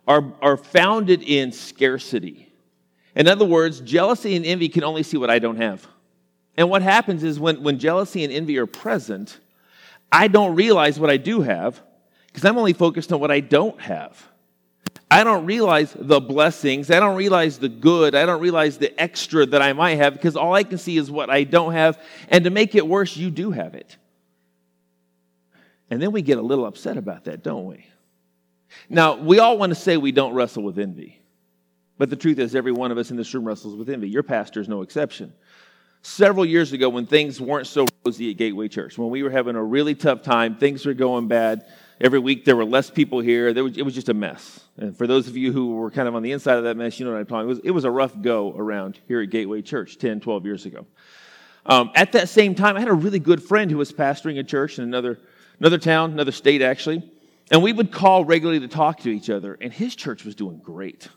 are, 0.08 0.34
are 0.42 0.58
founded 0.58 1.22
in 1.22 1.52
scarcity 1.52 2.47
in 3.18 3.28
other 3.28 3.46
words, 3.46 3.82
jealousy 3.82 4.36
and 4.36 4.46
envy 4.46 4.70
can 4.70 4.84
only 4.84 5.02
see 5.02 5.18
what 5.18 5.32
I 5.32 5.40
don't 5.40 5.58
have. 5.58 5.86
And 6.56 6.70
what 6.70 6.84
happens 6.84 7.24
is 7.24 7.40
when, 7.40 7.64
when 7.64 7.80
jealousy 7.80 8.24
and 8.24 8.32
envy 8.32 8.58
are 8.60 8.68
present, 8.68 9.40
I 10.12 10.28
don't 10.28 10.56
realize 10.56 11.00
what 11.00 11.10
I 11.10 11.18
do 11.18 11.42
have 11.42 11.82
because 12.28 12.46
I'm 12.46 12.60
only 12.60 12.74
focused 12.74 13.12
on 13.12 13.20
what 13.20 13.32
I 13.32 13.40
don't 13.40 13.80
have. 13.82 14.24
I 15.10 15.24
don't 15.24 15.48
realize 15.48 15.96
the 15.98 16.20
blessings. 16.20 16.92
I 16.92 17.00
don't 17.00 17.16
realize 17.16 17.58
the 17.58 17.70
good. 17.70 18.14
I 18.14 18.28
don't 18.28 18.42
realize 18.42 18.78
the 18.78 19.00
extra 19.02 19.48
that 19.48 19.64
I 19.64 19.74
might 19.74 19.96
have 19.96 20.14
because 20.14 20.36
all 20.36 20.54
I 20.54 20.64
can 20.64 20.78
see 20.78 20.98
is 20.98 21.10
what 21.10 21.32
I 21.32 21.44
don't 21.44 21.74
have. 21.74 22.00
And 22.30 22.44
to 22.44 22.52
make 22.52 22.76
it 22.76 22.86
worse, 22.86 23.18
you 23.18 23.32
do 23.32 23.50
have 23.50 23.74
it. 23.74 23.98
And 25.90 26.00
then 26.00 26.12
we 26.12 26.22
get 26.22 26.38
a 26.38 26.42
little 26.42 26.68
upset 26.68 26.98
about 26.98 27.24
that, 27.26 27.42
don't 27.44 27.66
we? 27.66 27.84
Now, 28.90 29.16
we 29.16 29.40
all 29.40 29.58
want 29.58 29.72
to 29.72 29.76
say 29.76 29.98
we 29.98 30.12
don't 30.12 30.34
wrestle 30.34 30.62
with 30.62 30.78
envy. 30.78 31.17
But 31.98 32.10
the 32.10 32.16
truth 32.16 32.40
is, 32.40 32.56
every 32.56 32.72
one 32.72 32.92
of 32.92 32.98
us 32.98 33.12
in 33.12 33.18
this 33.18 33.34
room 33.34 33.46
wrestles 33.46 33.76
with 33.76 33.90
envy. 33.90 34.10
Your 34.10 34.24
pastor 34.24 34.62
is 34.62 34.68
no 34.68 34.82
exception. 34.82 35.34
Several 36.04 36.46
years 36.46 36.72
ago, 36.74 36.90
when 36.90 37.06
things 37.06 37.42
weren't 37.42 37.68
so 37.68 37.86
rosy 38.06 38.32
at 38.32 38.38
Gateway 38.38 38.68
Church, 38.68 38.98
when 38.98 39.10
we 39.10 39.24
were 39.24 39.32
having 39.32 39.56
a 39.56 39.64
really 39.64 39.96
tough 39.96 40.22
time, 40.22 40.56
things 40.56 40.86
were 40.86 40.94
going 40.94 41.28
bad. 41.28 41.66
Every 42.00 42.20
week 42.20 42.46
there 42.46 42.56
were 42.56 42.66
less 42.66 42.90
people 42.90 43.20
here. 43.20 43.52
Was, 43.62 43.78
it 43.78 43.82
was 43.82 43.96
just 43.96 44.10
a 44.10 44.14
mess. 44.14 44.60
And 44.78 44.96
for 44.96 45.08
those 45.08 45.28
of 45.28 45.36
you 45.36 45.52
who 45.52 45.76
were 45.76 45.90
kind 45.90 46.08
of 46.08 46.16
on 46.16 46.22
the 46.22 46.32
inside 46.32 46.58
of 46.58 46.64
that 46.66 46.78
mess, 46.78 47.00
you 47.00 47.06
know 47.06 47.12
what 47.12 47.20
I'm 47.20 47.26
talking 47.26 47.42
about. 47.42 47.46
It 47.46 47.56
was, 47.56 47.60
it 47.66 47.72
was 47.72 47.84
a 47.84 47.92
rough 47.92 48.14
go 48.22 48.54
around 48.56 49.00
here 49.08 49.22
at 49.22 49.32
Gateway 49.32 49.64
Church 49.64 49.98
10, 49.98 50.20
12 50.20 50.46
years 50.46 50.66
ago. 50.66 50.86
Um, 51.66 51.92
at 51.96 52.14
that 52.14 52.30
same 52.30 52.56
time, 52.56 52.78
I 52.78 52.80
had 52.80 52.90
a 52.90 52.94
really 52.94 53.20
good 53.20 53.44
friend 53.44 53.70
who 53.70 53.78
was 53.78 53.92
pastoring 53.92 54.40
a 54.40 54.44
church 54.44 54.78
in 54.78 54.86
another, 54.86 55.20
another 55.60 55.78
town, 55.78 56.12
another 56.12 56.32
state 56.32 56.62
actually. 56.62 57.12
And 57.52 57.64
we 57.64 57.74
would 57.74 57.92
call 57.92 58.24
regularly 58.24 58.60
to 58.62 58.68
talk 58.68 59.00
to 59.02 59.10
each 59.10 59.30
other. 59.30 59.58
And 59.60 59.74
his 59.74 59.96
church 59.96 60.24
was 60.24 60.36
doing 60.36 60.60
great. 60.60 61.10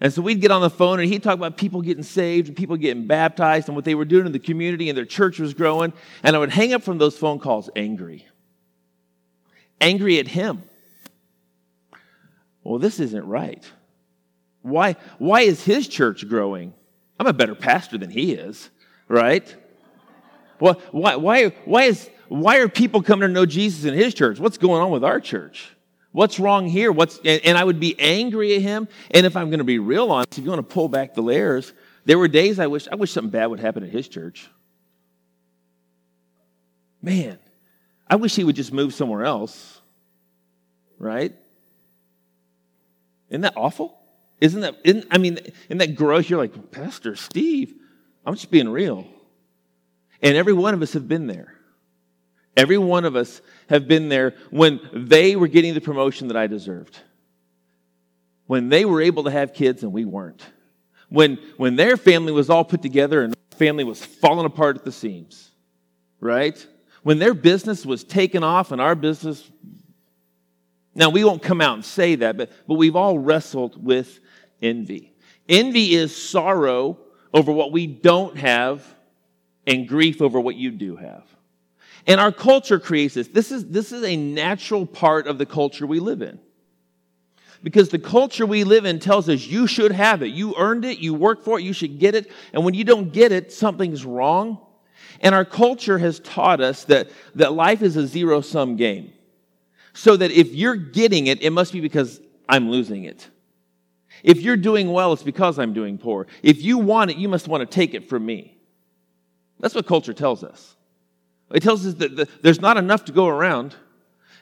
And 0.00 0.12
so 0.12 0.22
we'd 0.22 0.40
get 0.40 0.50
on 0.50 0.62
the 0.62 0.70
phone 0.70 0.98
and 0.98 1.08
he'd 1.08 1.22
talk 1.22 1.34
about 1.34 1.58
people 1.58 1.82
getting 1.82 2.02
saved 2.02 2.48
and 2.48 2.56
people 2.56 2.76
getting 2.76 3.06
baptized 3.06 3.68
and 3.68 3.76
what 3.76 3.84
they 3.84 3.94
were 3.94 4.06
doing 4.06 4.24
in 4.24 4.32
the 4.32 4.38
community 4.38 4.88
and 4.88 4.96
their 4.96 5.04
church 5.04 5.38
was 5.38 5.52
growing. 5.52 5.92
And 6.22 6.34
I 6.34 6.38
would 6.38 6.50
hang 6.50 6.72
up 6.72 6.82
from 6.82 6.96
those 6.96 7.18
phone 7.18 7.38
calls 7.38 7.68
angry. 7.76 8.26
Angry 9.80 10.18
at 10.18 10.26
him. 10.26 10.62
Well, 12.64 12.78
this 12.78 12.98
isn't 12.98 13.26
right. 13.26 13.62
Why, 14.62 14.96
why 15.18 15.42
is 15.42 15.62
his 15.62 15.86
church 15.86 16.26
growing? 16.28 16.72
I'm 17.18 17.26
a 17.26 17.32
better 17.32 17.54
pastor 17.54 17.98
than 17.98 18.10
he 18.10 18.32
is, 18.32 18.70
right? 19.08 19.54
Well, 20.60 20.80
why, 20.90 21.16
why, 21.16 21.48
why, 21.64 21.84
is, 21.84 22.08
why 22.28 22.58
are 22.58 22.68
people 22.68 23.02
coming 23.02 23.28
to 23.28 23.32
know 23.32 23.46
Jesus 23.46 23.84
in 23.84 23.94
his 23.94 24.14
church? 24.14 24.38
What's 24.38 24.58
going 24.58 24.82
on 24.82 24.90
with 24.90 25.04
our 25.04 25.20
church? 25.20 25.74
What's 26.12 26.40
wrong 26.40 26.66
here? 26.66 26.90
What's, 26.90 27.20
and, 27.24 27.56
I 27.56 27.62
would 27.62 27.78
be 27.78 27.98
angry 27.98 28.56
at 28.56 28.62
him. 28.62 28.88
And 29.12 29.26
if 29.26 29.36
I'm 29.36 29.48
going 29.48 29.58
to 29.58 29.64
be 29.64 29.78
real 29.78 30.10
honest, 30.10 30.38
if 30.38 30.44
you 30.44 30.50
want 30.50 30.66
to 30.66 30.74
pull 30.74 30.88
back 30.88 31.14
the 31.14 31.22
layers, 31.22 31.72
there 32.04 32.18
were 32.18 32.28
days 32.28 32.58
I 32.58 32.66
wish, 32.66 32.88
I 32.88 32.96
wish 32.96 33.12
something 33.12 33.30
bad 33.30 33.46
would 33.46 33.60
happen 33.60 33.84
at 33.84 33.90
his 33.90 34.08
church. 34.08 34.48
Man, 37.00 37.38
I 38.08 38.16
wish 38.16 38.34
he 38.34 38.44
would 38.44 38.56
just 38.56 38.72
move 38.72 38.92
somewhere 38.92 39.24
else. 39.24 39.80
Right? 40.98 41.34
Isn't 43.30 43.42
that 43.42 43.54
awful? 43.56 43.96
Isn't 44.40 44.62
that, 44.62 44.76
isn't, 44.84 45.06
I 45.10 45.18
mean, 45.18 45.38
isn't 45.68 45.78
that 45.78 45.94
gross? 45.94 46.28
You're 46.28 46.40
like, 46.40 46.72
Pastor 46.72 47.14
Steve, 47.14 47.74
I'm 48.26 48.34
just 48.34 48.50
being 48.50 48.68
real. 48.68 49.06
And 50.22 50.36
every 50.36 50.52
one 50.52 50.74
of 50.74 50.82
us 50.82 50.92
have 50.94 51.06
been 51.06 51.26
there. 51.26 51.54
Every 52.60 52.76
one 52.76 53.06
of 53.06 53.16
us 53.16 53.40
have 53.70 53.88
been 53.88 54.10
there 54.10 54.34
when 54.50 54.80
they 54.92 55.34
were 55.34 55.48
getting 55.48 55.72
the 55.72 55.80
promotion 55.80 56.28
that 56.28 56.36
I 56.36 56.46
deserved. 56.46 57.00
When 58.48 58.68
they 58.68 58.84
were 58.84 59.00
able 59.00 59.24
to 59.24 59.30
have 59.30 59.54
kids 59.54 59.82
and 59.82 59.94
we 59.94 60.04
weren't. 60.04 60.44
When, 61.08 61.38
when 61.56 61.76
their 61.76 61.96
family 61.96 62.32
was 62.32 62.50
all 62.50 62.62
put 62.64 62.82
together 62.82 63.22
and 63.22 63.34
our 63.34 63.56
family 63.56 63.82
was 63.82 64.04
falling 64.04 64.44
apart 64.44 64.76
at 64.76 64.84
the 64.84 64.92
seams. 64.92 65.52
Right? 66.20 66.66
When 67.02 67.18
their 67.18 67.32
business 67.32 67.86
was 67.86 68.04
taken 68.04 68.44
off 68.44 68.72
and 68.72 68.80
our 68.80 68.94
business. 68.94 69.50
Now, 70.94 71.08
we 71.08 71.24
won't 71.24 71.42
come 71.42 71.62
out 71.62 71.76
and 71.76 71.84
say 71.84 72.16
that, 72.16 72.36
but, 72.36 72.52
but 72.68 72.74
we've 72.74 72.94
all 72.94 73.18
wrestled 73.18 73.82
with 73.82 74.20
envy. 74.60 75.14
Envy 75.48 75.94
is 75.94 76.14
sorrow 76.14 76.98
over 77.32 77.52
what 77.52 77.72
we 77.72 77.86
don't 77.86 78.36
have 78.36 78.84
and 79.66 79.88
grief 79.88 80.20
over 80.20 80.38
what 80.38 80.56
you 80.56 80.70
do 80.70 80.96
have. 80.96 81.24
And 82.10 82.20
our 82.20 82.32
culture 82.32 82.80
creates 82.80 83.14
this. 83.14 83.28
This 83.28 83.52
is, 83.52 83.68
this 83.68 83.92
is 83.92 84.02
a 84.02 84.16
natural 84.16 84.84
part 84.84 85.28
of 85.28 85.38
the 85.38 85.46
culture 85.46 85.86
we 85.86 86.00
live 86.00 86.22
in. 86.22 86.40
Because 87.62 87.90
the 87.90 88.00
culture 88.00 88.44
we 88.44 88.64
live 88.64 88.84
in 88.84 88.98
tells 88.98 89.28
us 89.28 89.46
you 89.46 89.68
should 89.68 89.92
have 89.92 90.20
it. 90.24 90.32
You 90.32 90.56
earned 90.58 90.84
it, 90.84 90.98
you 90.98 91.14
worked 91.14 91.44
for 91.44 91.60
it, 91.60 91.62
you 91.62 91.72
should 91.72 92.00
get 92.00 92.16
it. 92.16 92.28
And 92.52 92.64
when 92.64 92.74
you 92.74 92.82
don't 92.82 93.12
get 93.12 93.30
it, 93.30 93.52
something's 93.52 94.04
wrong. 94.04 94.58
And 95.20 95.36
our 95.36 95.44
culture 95.44 95.98
has 95.98 96.18
taught 96.18 96.60
us 96.60 96.82
that, 96.86 97.10
that 97.36 97.52
life 97.52 97.80
is 97.80 97.94
a 97.94 98.08
zero 98.08 98.40
sum 98.40 98.74
game. 98.74 99.12
So 99.92 100.16
that 100.16 100.32
if 100.32 100.52
you're 100.52 100.74
getting 100.74 101.28
it, 101.28 101.40
it 101.44 101.50
must 101.50 101.72
be 101.72 101.80
because 101.80 102.20
I'm 102.48 102.70
losing 102.70 103.04
it. 103.04 103.28
If 104.24 104.40
you're 104.40 104.56
doing 104.56 104.90
well, 104.90 105.12
it's 105.12 105.22
because 105.22 105.60
I'm 105.60 105.74
doing 105.74 105.96
poor. 105.96 106.26
If 106.42 106.60
you 106.60 106.78
want 106.78 107.12
it, 107.12 107.18
you 107.18 107.28
must 107.28 107.46
want 107.46 107.60
to 107.60 107.72
take 107.72 107.94
it 107.94 108.08
from 108.08 108.26
me. 108.26 108.58
That's 109.60 109.76
what 109.76 109.86
culture 109.86 110.12
tells 110.12 110.42
us. 110.42 110.74
It 111.52 111.62
tells 111.62 111.86
us 111.86 111.94
that 111.94 112.16
the, 112.16 112.28
there's 112.42 112.60
not 112.60 112.76
enough 112.76 113.04
to 113.06 113.12
go 113.12 113.26
around. 113.26 113.74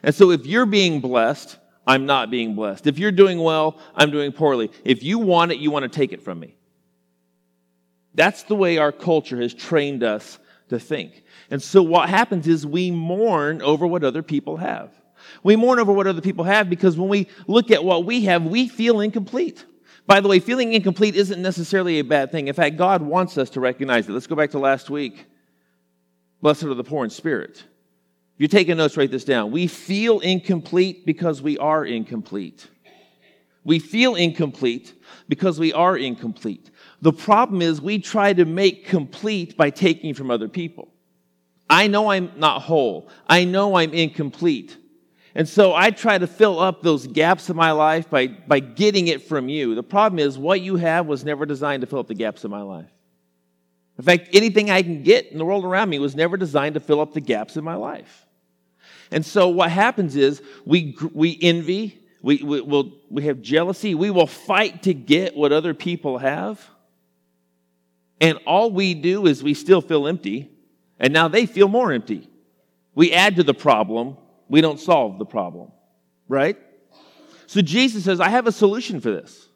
And 0.03 0.13
so 0.13 0.31
if 0.31 0.45
you're 0.45 0.65
being 0.65 1.01
blessed, 1.01 1.57
I'm 1.87 2.05
not 2.05 2.29
being 2.29 2.55
blessed. 2.55 2.87
If 2.87 2.99
you're 2.99 3.11
doing 3.11 3.39
well, 3.39 3.79
I'm 3.95 4.11
doing 4.11 4.31
poorly. 4.31 4.71
If 4.85 5.03
you 5.03 5.19
want 5.19 5.51
it, 5.51 5.57
you 5.57 5.71
want 5.71 5.83
to 5.83 5.89
take 5.89 6.13
it 6.13 6.21
from 6.21 6.39
me. 6.39 6.55
That's 8.13 8.43
the 8.43 8.55
way 8.55 8.77
our 8.77 8.91
culture 8.91 9.41
has 9.41 9.53
trained 9.53 10.03
us 10.03 10.39
to 10.69 10.79
think. 10.79 11.23
And 11.49 11.61
so 11.61 11.81
what 11.81 12.09
happens 12.09 12.47
is 12.47 12.65
we 12.65 12.91
mourn 12.91 13.61
over 13.61 13.87
what 13.87 14.03
other 14.03 14.21
people 14.21 14.57
have. 14.57 14.91
We 15.43 15.55
mourn 15.55 15.79
over 15.79 15.91
what 15.91 16.07
other 16.07 16.21
people 16.21 16.43
have 16.45 16.69
because 16.69 16.97
when 16.97 17.09
we 17.09 17.27
look 17.47 17.71
at 17.71 17.83
what 17.83 18.05
we 18.05 18.25
have, 18.25 18.45
we 18.45 18.67
feel 18.67 18.99
incomplete. 19.01 19.65
By 20.05 20.21
the 20.21 20.27
way, 20.27 20.39
feeling 20.39 20.73
incomplete 20.73 21.15
isn't 21.15 21.41
necessarily 21.41 21.99
a 21.99 22.03
bad 22.03 22.31
thing. 22.31 22.47
In 22.47 22.53
fact, 22.53 22.77
God 22.77 23.01
wants 23.01 23.37
us 23.37 23.49
to 23.51 23.59
recognize 23.59 24.07
it. 24.07 24.11
Let's 24.11 24.27
go 24.27 24.35
back 24.35 24.51
to 24.51 24.59
last 24.59 24.89
week. 24.89 25.25
Blessed 26.41 26.63
are 26.63 26.73
the 26.73 26.83
poor 26.83 27.03
in 27.03 27.09
spirit. 27.09 27.57
If 27.57 27.63
you're 28.37 28.47
taking 28.47 28.77
notes, 28.77 28.95
write 28.95 29.11
this 29.11 29.25
down. 29.25 29.51
We 29.51 29.67
feel 29.67 30.19
incomplete 30.19 31.05
because 31.05 31.41
we 31.41 31.57
are 31.57 31.85
incomplete. 31.85 32.67
We 33.65 33.79
feel 33.79 34.15
incomplete 34.15 34.93
because 35.27 35.59
we 35.59 35.73
are 35.73 35.97
incomplete. 35.97 36.71
The 37.01 37.11
problem 37.11 37.61
is 37.61 37.81
we 37.81 37.99
try 37.99 38.33
to 38.33 38.45
make 38.45 38.85
complete 38.85 39.57
by 39.57 39.69
taking 39.69 40.13
from 40.13 40.31
other 40.31 40.47
people. 40.47 40.87
I 41.69 41.87
know 41.87 42.09
I'm 42.09 42.31
not 42.37 42.61
whole. 42.61 43.09
I 43.27 43.43
know 43.43 43.75
I'm 43.75 43.93
incomplete. 43.93 44.77
And 45.35 45.47
so 45.47 45.75
I 45.75 45.91
try 45.91 46.17
to 46.17 46.25
fill 46.25 46.59
up 46.59 46.81
those 46.81 47.05
gaps 47.05 47.49
in 47.49 47.55
my 47.55 47.71
life 47.71 48.09
by, 48.09 48.27
by 48.27 48.59
getting 48.59 49.07
it 49.07 49.21
from 49.21 49.47
you. 49.47 49.75
The 49.75 49.83
problem 49.83 50.19
is, 50.19 50.37
what 50.37 50.61
you 50.61 50.77
have 50.77 51.05
was 51.05 51.23
never 51.23 51.45
designed 51.45 51.81
to 51.81 51.87
fill 51.87 51.99
up 51.99 52.07
the 52.07 52.15
gaps 52.15 52.43
in 52.43 52.51
my 52.51 52.61
life. 52.61 52.89
In 53.99 54.05
fact, 54.05 54.29
anything 54.31 54.71
I 54.71 54.81
can 54.81 55.03
get 55.03 55.27
in 55.27 55.37
the 55.37 55.43
world 55.43 55.65
around 55.65 55.89
me 55.89 55.99
was 55.99 56.15
never 56.15 56.37
designed 56.37 56.75
to 56.75 56.79
fill 56.79 57.01
up 57.01 57.13
the 57.13 57.19
gaps 57.19 57.57
in 57.57 57.65
my 57.65 57.75
life. 57.75 58.25
And 59.11 59.25
so 59.25 59.49
what 59.49 59.69
happens 59.71 60.15
is 60.15 60.41
we, 60.65 60.97
we 61.13 61.37
envy, 61.41 61.99
we, 62.21 62.41
we, 62.41 62.61
we'll, 62.61 62.93
we 63.09 63.23
have 63.23 63.41
jealousy, 63.41 63.95
we 63.95 64.09
will 64.09 64.25
fight 64.25 64.83
to 64.83 64.93
get 64.93 65.35
what 65.35 65.51
other 65.51 65.73
people 65.73 66.17
have. 66.17 66.65
And 68.21 68.39
all 68.47 68.71
we 68.71 68.93
do 68.93 69.25
is 69.25 69.43
we 69.43 69.53
still 69.53 69.81
feel 69.81 70.07
empty, 70.07 70.49
and 70.97 71.11
now 71.11 71.27
they 71.27 71.45
feel 71.45 71.67
more 71.67 71.91
empty. 71.91 72.29
We 72.95 73.11
add 73.11 73.35
to 73.35 73.43
the 73.43 73.53
problem 73.53 74.15
we 74.47 74.61
don't 74.61 74.79
solve 74.79 75.19
the 75.19 75.25
problem, 75.25 75.73
right? 76.29 76.57
So 77.47 77.61
Jesus 77.61 78.05
says, 78.05 78.21
I 78.21 78.29
have 78.29 78.47
a 78.47 78.51
solution 78.53 79.01
for 79.01 79.11
this. 79.11 79.49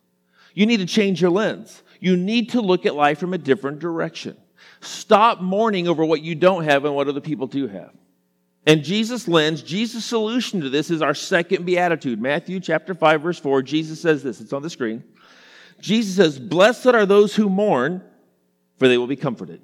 You 0.53 0.65
need 0.65 0.77
to 0.77 0.85
change 0.85 1.21
your 1.21 1.31
lens. 1.31 1.81
You 2.03 2.17
need 2.17 2.49
to 2.49 2.59
look 2.59 2.85
at 2.85 2.95
life 2.95 3.17
from 3.17 3.33
a 3.33 3.37
different 3.37 3.79
direction. 3.79 4.35
Stop 4.81 5.39
mourning 5.39 5.87
over 5.87 6.03
what 6.03 6.21
you 6.21 6.35
don't 6.35 6.65
have 6.65 6.83
and 6.83 6.93
what 6.93 7.07
other 7.07 7.21
people 7.21 7.47
do 7.47 7.65
have. 7.69 7.91
And 8.67 8.83
Jesus' 8.83 9.25
lens, 9.25 9.63
Jesus' 9.63 10.03
solution 10.03 10.59
to 10.59 10.69
this 10.69 10.91
is 10.91 11.01
our 11.01 11.13
second 11.13 11.65
beatitude. 11.65 12.19
Matthew 12.19 12.59
chapter 12.59 12.93
5, 12.93 13.21
verse 13.21 13.39
4, 13.39 13.61
Jesus 13.61 14.01
says 14.01 14.21
this. 14.21 14.41
It's 14.41 14.51
on 14.51 14.61
the 14.61 14.69
screen. 14.69 15.01
Jesus 15.79 16.17
says, 16.17 16.37
Blessed 16.37 16.87
are 16.87 17.05
those 17.05 17.37
who 17.37 17.47
mourn, 17.47 18.03
for 18.79 18.89
they 18.89 18.97
will 18.97 19.07
be 19.07 19.15
comforted. 19.15 19.61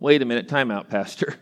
Wait 0.00 0.20
a 0.20 0.24
minute, 0.24 0.48
time 0.48 0.72
out, 0.72 0.90
Pastor. 0.90 1.36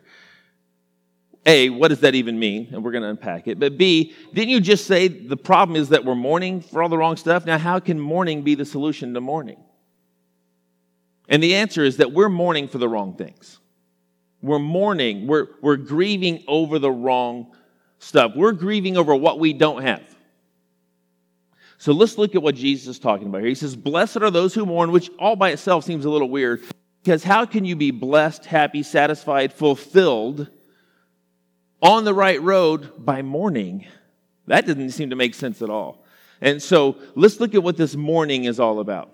A, 1.46 1.70
what 1.70 1.88
does 1.88 2.00
that 2.00 2.16
even 2.16 2.38
mean? 2.38 2.68
And 2.72 2.84
we're 2.84 2.90
going 2.90 3.04
to 3.04 3.08
unpack 3.08 3.46
it. 3.46 3.60
But 3.60 3.78
B, 3.78 4.12
didn't 4.34 4.48
you 4.48 4.60
just 4.60 4.86
say 4.86 5.06
the 5.06 5.36
problem 5.36 5.76
is 5.76 5.90
that 5.90 6.04
we're 6.04 6.16
mourning 6.16 6.60
for 6.60 6.82
all 6.82 6.88
the 6.88 6.98
wrong 6.98 7.16
stuff? 7.16 7.46
Now, 7.46 7.56
how 7.56 7.78
can 7.78 8.00
mourning 8.00 8.42
be 8.42 8.56
the 8.56 8.64
solution 8.64 9.14
to 9.14 9.20
mourning? 9.20 9.58
And 11.28 11.40
the 11.40 11.54
answer 11.54 11.84
is 11.84 11.98
that 11.98 12.12
we're 12.12 12.28
mourning 12.28 12.66
for 12.66 12.78
the 12.78 12.88
wrong 12.88 13.14
things. 13.14 13.60
We're 14.42 14.58
mourning, 14.58 15.26
we're, 15.26 15.46
we're 15.62 15.76
grieving 15.76 16.44
over 16.46 16.78
the 16.78 16.90
wrong 16.90 17.54
stuff. 17.98 18.32
We're 18.36 18.52
grieving 18.52 18.96
over 18.96 19.14
what 19.14 19.38
we 19.38 19.52
don't 19.52 19.82
have. 19.82 20.02
So 21.78 21.92
let's 21.92 22.18
look 22.18 22.34
at 22.34 22.42
what 22.42 22.54
Jesus 22.54 22.88
is 22.88 22.98
talking 22.98 23.28
about 23.28 23.40
here. 23.42 23.48
He 23.48 23.54
says, 23.54 23.76
Blessed 23.76 24.18
are 24.18 24.30
those 24.30 24.54
who 24.54 24.66
mourn, 24.66 24.92
which 24.92 25.10
all 25.18 25.36
by 25.36 25.50
itself 25.50 25.84
seems 25.84 26.04
a 26.04 26.10
little 26.10 26.28
weird. 26.28 26.62
Because 27.02 27.22
how 27.22 27.44
can 27.44 27.64
you 27.64 27.76
be 27.76 27.90
blessed, 27.90 28.46
happy, 28.46 28.82
satisfied, 28.82 29.52
fulfilled? 29.52 30.48
On 31.82 32.04
the 32.04 32.14
right 32.14 32.40
road 32.40 33.04
by 33.04 33.22
mourning. 33.22 33.86
That 34.46 34.66
didn't 34.66 34.90
seem 34.90 35.10
to 35.10 35.16
make 35.16 35.34
sense 35.34 35.62
at 35.62 35.70
all. 35.70 36.04
And 36.40 36.62
so 36.62 36.96
let's 37.14 37.40
look 37.40 37.54
at 37.54 37.62
what 37.62 37.76
this 37.76 37.96
mourning 37.96 38.44
is 38.44 38.60
all 38.60 38.80
about. 38.80 39.10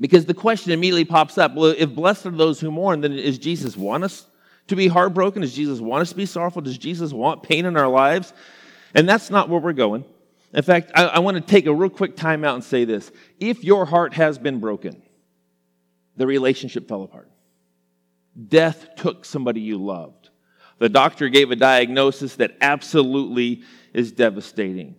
Because 0.00 0.26
the 0.26 0.34
question 0.34 0.72
immediately 0.72 1.04
pops 1.04 1.38
up 1.38 1.54
well, 1.54 1.74
if 1.76 1.94
blessed 1.94 2.26
are 2.26 2.30
those 2.30 2.60
who 2.60 2.70
mourn, 2.70 3.00
then 3.00 3.12
does 3.12 3.38
Jesus 3.38 3.76
want 3.76 4.04
us 4.04 4.26
to 4.68 4.76
be 4.76 4.88
heartbroken? 4.88 5.42
Does 5.42 5.54
Jesus 5.54 5.80
want 5.80 6.02
us 6.02 6.10
to 6.10 6.16
be 6.16 6.26
sorrowful? 6.26 6.62
Does 6.62 6.78
Jesus 6.78 7.12
want 7.12 7.42
pain 7.42 7.66
in 7.66 7.76
our 7.76 7.88
lives? 7.88 8.32
And 8.94 9.08
that's 9.08 9.30
not 9.30 9.48
where 9.48 9.60
we're 9.60 9.72
going. 9.72 10.04
In 10.52 10.62
fact, 10.62 10.92
I, 10.94 11.04
I 11.04 11.18
want 11.18 11.36
to 11.36 11.42
take 11.42 11.66
a 11.66 11.74
real 11.74 11.90
quick 11.90 12.16
time 12.16 12.44
out 12.44 12.54
and 12.54 12.64
say 12.64 12.84
this. 12.84 13.10
If 13.38 13.64
your 13.64 13.84
heart 13.84 14.14
has 14.14 14.38
been 14.38 14.60
broken, 14.60 15.02
the 16.16 16.26
relationship 16.26 16.88
fell 16.88 17.02
apart. 17.02 17.30
Death 18.48 18.88
took 18.96 19.24
somebody 19.24 19.60
you 19.60 19.78
loved. 19.78 20.17
The 20.78 20.88
doctor 20.88 21.28
gave 21.28 21.50
a 21.50 21.56
diagnosis 21.56 22.36
that 22.36 22.56
absolutely 22.60 23.62
is 23.92 24.12
devastating. 24.12 24.96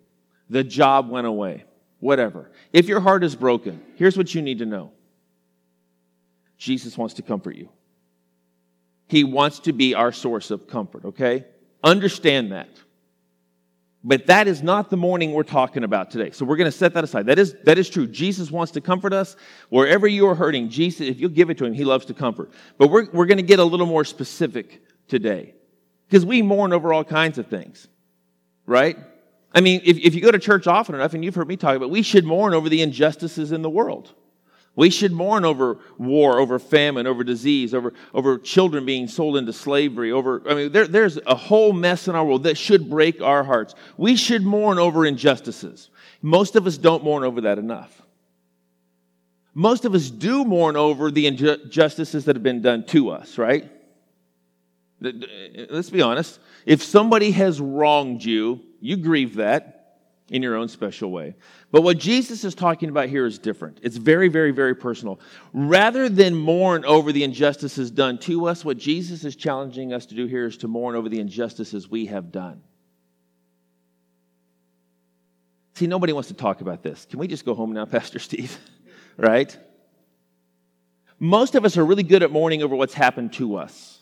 The 0.49 0.63
job 0.63 1.09
went 1.09 1.27
away. 1.27 1.63
Whatever. 1.99 2.51
If 2.71 2.87
your 2.87 2.99
heart 2.99 3.23
is 3.23 3.35
broken, 3.35 3.81
here's 3.95 4.17
what 4.17 4.33
you 4.33 4.41
need 4.41 4.59
to 4.59 4.65
know 4.65 4.91
Jesus 6.57 6.97
wants 6.97 7.15
to 7.15 7.21
comfort 7.21 7.55
you. 7.55 7.69
He 9.07 9.23
wants 9.23 9.59
to 9.59 9.73
be 9.73 9.95
our 9.95 10.11
source 10.11 10.51
of 10.51 10.67
comfort, 10.67 11.03
okay? 11.05 11.45
Understand 11.83 12.51
that. 12.51 12.69
But 14.03 14.27
that 14.27 14.47
is 14.47 14.63
not 14.63 14.89
the 14.89 14.97
mourning 14.97 15.33
we're 15.33 15.43
talking 15.43 15.83
about 15.83 16.09
today. 16.09 16.31
So 16.31 16.45
we're 16.45 16.55
going 16.55 16.71
to 16.71 16.77
set 16.77 16.93
that 16.93 17.03
aside. 17.03 17.25
That 17.25 17.37
is, 17.37 17.55
that 17.63 17.77
is 17.77 17.89
true. 17.89 18.07
Jesus 18.07 18.49
wants 18.49 18.71
to 18.73 18.81
comfort 18.81 19.11
us. 19.11 19.35
Wherever 19.69 20.07
you 20.07 20.27
are 20.27 20.35
hurting, 20.35 20.69
Jesus, 20.69 21.07
if 21.07 21.19
you'll 21.19 21.31
give 21.31 21.49
it 21.49 21.57
to 21.57 21.65
him, 21.65 21.73
he 21.73 21.83
loves 21.83 22.05
to 22.05 22.13
comfort. 22.13 22.51
But 22.77 22.89
we're, 22.89 23.09
we're 23.11 23.25
going 23.25 23.39
to 23.39 23.43
get 23.43 23.59
a 23.59 23.63
little 23.63 23.87
more 23.87 24.05
specific 24.05 24.81
today. 25.07 25.55
Because 26.09 26.25
we 26.25 26.41
mourn 26.41 26.73
over 26.73 26.91
all 26.91 27.03
kinds 27.03 27.37
of 27.37 27.47
things, 27.47 27.87
right? 28.65 28.97
I 29.53 29.61
mean, 29.61 29.81
if, 29.85 29.97
if 29.97 30.15
you 30.15 30.21
go 30.21 30.31
to 30.31 30.39
church 30.39 30.65
often 30.65 30.95
enough, 30.95 31.13
and 31.13 31.23
you've 31.23 31.35
heard 31.35 31.47
me 31.47 31.55
talk 31.55 31.75
about, 31.75 31.91
we 31.91 32.01
should 32.01 32.25
mourn 32.25 32.55
over 32.55 32.67
the 32.67 32.81
injustices 32.81 33.51
in 33.51 33.61
the 33.61 33.69
world. 33.69 34.13
We 34.75 34.89
should 34.89 35.11
mourn 35.11 35.45
over 35.45 35.79
war, 35.97 36.39
over 36.39 36.57
famine, 36.57 37.05
over 37.05 37.23
disease, 37.23 37.73
over, 37.73 37.93
over 38.13 38.37
children 38.39 38.85
being 38.85 39.07
sold 39.07 39.37
into 39.37 39.53
slavery, 39.53 40.11
over, 40.11 40.41
I 40.49 40.53
mean, 40.53 40.71
there, 40.71 40.87
there's 40.87 41.19
a 41.27 41.35
whole 41.35 41.73
mess 41.73 42.07
in 42.07 42.15
our 42.15 42.23
world 42.23 42.43
that 42.43 42.57
should 42.57 42.89
break 42.89 43.21
our 43.21 43.43
hearts. 43.43 43.75
We 43.97 44.15
should 44.15 44.43
mourn 44.43 44.79
over 44.79 45.05
injustices. 45.05 45.89
Most 46.21 46.55
of 46.55 46.65
us 46.65 46.77
don't 46.77 47.03
mourn 47.03 47.23
over 47.23 47.41
that 47.41 47.59
enough. 47.59 48.01
Most 49.53 49.85
of 49.85 49.93
us 49.93 50.09
do 50.09 50.45
mourn 50.45 50.75
over 50.75 51.11
the 51.11 51.27
injustices 51.27 52.25
that 52.25 52.35
have 52.35 52.43
been 52.43 52.61
done 52.61 52.85
to 52.85 53.09
us, 53.09 53.37
right? 53.37 53.69
Eh, 55.03 55.65
let's 55.69 55.89
be 55.89 56.01
honest. 56.01 56.39
If 56.65 56.83
somebody 56.83 57.31
has 57.31 57.59
wronged 57.59 58.23
you, 58.23 58.61
you 58.79 58.97
grieve 58.97 59.35
that 59.35 59.75
in 60.29 60.43
your 60.43 60.55
own 60.55 60.67
special 60.67 61.11
way. 61.11 61.35
But 61.71 61.81
what 61.81 61.97
Jesus 61.97 62.43
is 62.43 62.53
talking 62.53 62.89
about 62.89 63.09
here 63.09 63.25
is 63.25 63.39
different. 63.39 63.79
It's 63.81 63.97
very, 63.97 64.27
very, 64.27 64.51
very 64.51 64.75
personal. 64.75 65.19
Rather 65.53 66.07
than 66.07 66.35
mourn 66.35 66.85
over 66.85 67.11
the 67.11 67.23
injustices 67.23 67.89
done 67.89 68.17
to 68.19 68.47
us, 68.47 68.63
what 68.63 68.77
Jesus 68.77 69.25
is 69.25 69.35
challenging 69.35 69.91
us 69.93 70.05
to 70.07 70.15
do 70.15 70.27
here 70.27 70.45
is 70.45 70.57
to 70.57 70.67
mourn 70.67 70.95
over 70.95 71.09
the 71.09 71.19
injustices 71.19 71.89
we 71.89 72.05
have 72.07 72.31
done. 72.31 72.61
See, 75.75 75.87
nobody 75.87 76.13
wants 76.13 76.27
to 76.27 76.35
talk 76.35 76.61
about 76.61 76.83
this. 76.83 77.05
Can 77.09 77.19
we 77.19 77.27
just 77.27 77.45
go 77.45 77.55
home 77.55 77.73
now, 77.73 77.85
Pastor 77.85 78.19
Steve? 78.19 78.57
right? 79.19 79.55
Most 81.19 81.55
of 81.55 81.65
us 81.65 81.77
are 81.77 81.85
really 81.85 82.03
good 82.03 82.23
at 82.23 82.31
mourning 82.31 82.63
over 82.63 82.75
what's 82.75 82.93
happened 82.93 83.33
to 83.33 83.57
us. 83.57 83.98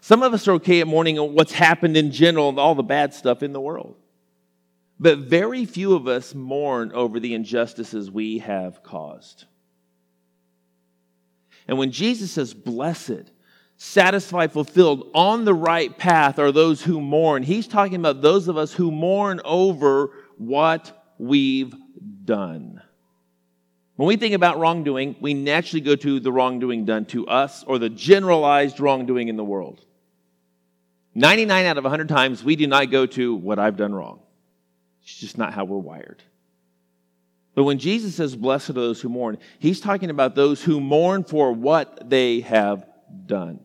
Some 0.00 0.22
of 0.22 0.32
us 0.32 0.48
are 0.48 0.52
okay 0.52 0.80
at 0.80 0.86
mourning 0.86 1.16
what's 1.34 1.52
happened 1.52 1.96
in 1.96 2.10
general 2.10 2.48
and 2.48 2.58
all 2.58 2.74
the 2.74 2.82
bad 2.82 3.12
stuff 3.14 3.42
in 3.42 3.52
the 3.52 3.60
world. 3.60 3.96
But 4.98 5.18
very 5.18 5.64
few 5.64 5.94
of 5.94 6.08
us 6.08 6.34
mourn 6.34 6.92
over 6.92 7.20
the 7.20 7.34
injustices 7.34 8.10
we 8.10 8.38
have 8.38 8.82
caused. 8.82 9.46
And 11.66 11.78
when 11.78 11.90
Jesus 11.90 12.32
says, 12.32 12.52
blessed, 12.52 13.30
satisfied, 13.76 14.52
fulfilled, 14.52 15.10
on 15.14 15.44
the 15.44 15.54
right 15.54 15.96
path 15.96 16.38
are 16.38 16.52
those 16.52 16.82
who 16.82 17.00
mourn, 17.00 17.42
he's 17.42 17.66
talking 17.66 17.94
about 17.94 18.20
those 18.20 18.48
of 18.48 18.56
us 18.56 18.72
who 18.72 18.90
mourn 18.90 19.40
over 19.44 20.10
what 20.36 21.12
we've 21.18 21.74
done. 22.24 22.82
When 23.96 24.06
we 24.06 24.16
think 24.16 24.34
about 24.34 24.58
wrongdoing, 24.58 25.16
we 25.20 25.34
naturally 25.34 25.82
go 25.82 25.94
to 25.96 26.20
the 26.20 26.32
wrongdoing 26.32 26.86
done 26.86 27.04
to 27.06 27.26
us 27.26 27.64
or 27.64 27.78
the 27.78 27.90
generalized 27.90 28.80
wrongdoing 28.80 29.28
in 29.28 29.36
the 29.36 29.44
world. 29.44 29.84
99 31.20 31.66
out 31.66 31.76
of 31.76 31.84
100 31.84 32.08
times, 32.08 32.42
we 32.42 32.56
do 32.56 32.66
not 32.66 32.90
go 32.90 33.04
to 33.04 33.34
what 33.34 33.58
I've 33.58 33.76
done 33.76 33.94
wrong. 33.94 34.20
It's 35.02 35.18
just 35.18 35.36
not 35.36 35.52
how 35.52 35.66
we're 35.66 35.76
wired. 35.76 36.22
But 37.54 37.64
when 37.64 37.78
Jesus 37.78 38.14
says, 38.14 38.34
Blessed 38.34 38.70
are 38.70 38.74
those 38.74 39.02
who 39.02 39.10
mourn, 39.10 39.36
he's 39.58 39.80
talking 39.80 40.08
about 40.08 40.34
those 40.34 40.62
who 40.62 40.80
mourn 40.80 41.24
for 41.24 41.52
what 41.52 42.08
they 42.08 42.40
have 42.40 42.86
done. 43.26 43.60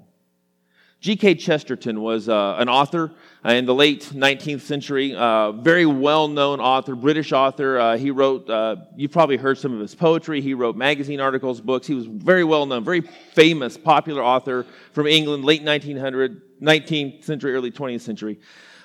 G.K. 1.00 1.36
Chesterton 1.36 2.02
was 2.02 2.28
uh, 2.28 2.56
an 2.58 2.68
author 2.68 3.14
uh, 3.46 3.52
in 3.52 3.66
the 3.66 3.76
late 3.76 4.02
19th 4.14 4.62
century, 4.62 5.16
uh, 5.16 5.52
very 5.54 5.86
well 5.86 6.28
known 6.28 6.60
author, 6.60 6.96
British 6.96 7.32
author. 7.32 7.80
Uh, 7.80 7.98
he 7.98 8.12
wrote, 8.12 8.50
uh, 8.50 8.78
you've 8.98 9.12
probably 9.12 9.38
heard 9.38 9.58
some 9.58 9.74
of 9.74 9.80
his 9.80 9.96
poetry. 9.96 10.42
He 10.42 10.54
wrote 10.56 10.76
magazine 10.76 11.22
articles, 11.22 11.62
books. 11.62 11.88
He 11.88 11.94
was 11.94 12.08
very 12.08 12.44
well 12.44 12.66
known, 12.66 12.84
very 12.84 13.02
famous, 13.02 13.78
popular 13.78 14.24
author 14.24 14.66
from 14.94 15.08
England, 15.08 15.46
late 15.46 15.62
1900, 15.62 16.42
19th 16.62 17.24
century, 17.24 17.54
early 17.54 17.72
20th 17.72 18.02
century. 18.02 18.40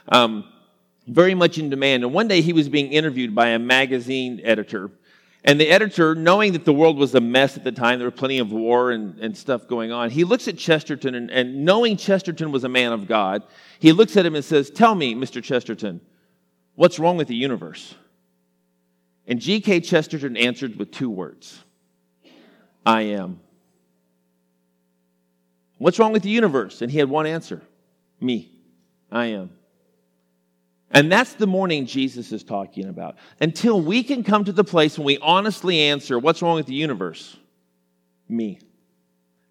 Um, 0.08 0.44
very 1.06 1.34
much 1.34 1.58
in 1.58 1.70
demand. 1.70 2.04
And 2.04 2.12
one 2.12 2.28
day 2.28 2.40
he 2.40 2.52
was 2.52 2.68
being 2.68 2.92
interviewed 2.92 3.34
by 3.34 3.48
a 3.48 3.58
magazine 3.58 4.40
editor. 4.44 4.90
And 5.42 5.58
the 5.58 5.68
editor, 5.68 6.14
knowing 6.14 6.52
that 6.52 6.64
the 6.64 6.72
world 6.72 6.98
was 6.98 7.14
a 7.14 7.20
mess 7.20 7.56
at 7.56 7.64
the 7.64 7.72
time, 7.72 7.98
there 7.98 8.06
were 8.06 8.12
plenty 8.12 8.38
of 8.38 8.52
war 8.52 8.90
and, 8.90 9.18
and 9.18 9.36
stuff 9.36 9.66
going 9.66 9.90
on, 9.90 10.10
he 10.10 10.24
looks 10.24 10.48
at 10.48 10.58
Chesterton 10.58 11.14
and, 11.14 11.30
and 11.30 11.64
knowing 11.64 11.96
Chesterton 11.96 12.52
was 12.52 12.64
a 12.64 12.68
man 12.68 12.92
of 12.92 13.08
God, 13.08 13.42
he 13.78 13.92
looks 13.92 14.16
at 14.16 14.26
him 14.26 14.34
and 14.34 14.44
says, 14.44 14.70
Tell 14.70 14.94
me, 14.94 15.14
Mr. 15.14 15.42
Chesterton, 15.42 16.02
what's 16.74 16.98
wrong 16.98 17.16
with 17.16 17.28
the 17.28 17.34
universe? 17.34 17.94
And 19.26 19.40
G.K. 19.40 19.80
Chesterton 19.80 20.36
answered 20.36 20.76
with 20.76 20.90
two 20.90 21.08
words 21.08 21.62
I 22.84 23.02
am. 23.02 23.40
What's 25.80 25.98
wrong 25.98 26.12
with 26.12 26.22
the 26.22 26.28
universe? 26.28 26.82
And 26.82 26.92
he 26.92 26.98
had 26.98 27.08
one 27.08 27.24
answer 27.26 27.62
me. 28.20 28.52
I 29.10 29.26
am. 29.26 29.50
And 30.90 31.10
that's 31.10 31.32
the 31.32 31.46
mourning 31.46 31.86
Jesus 31.86 32.32
is 32.32 32.44
talking 32.44 32.86
about. 32.86 33.16
Until 33.40 33.80
we 33.80 34.02
can 34.02 34.22
come 34.22 34.44
to 34.44 34.52
the 34.52 34.62
place 34.62 34.98
when 34.98 35.06
we 35.06 35.16
honestly 35.22 35.80
answer, 35.80 36.18
What's 36.18 36.42
wrong 36.42 36.56
with 36.56 36.66
the 36.66 36.74
universe? 36.74 37.34
Me. 38.28 38.58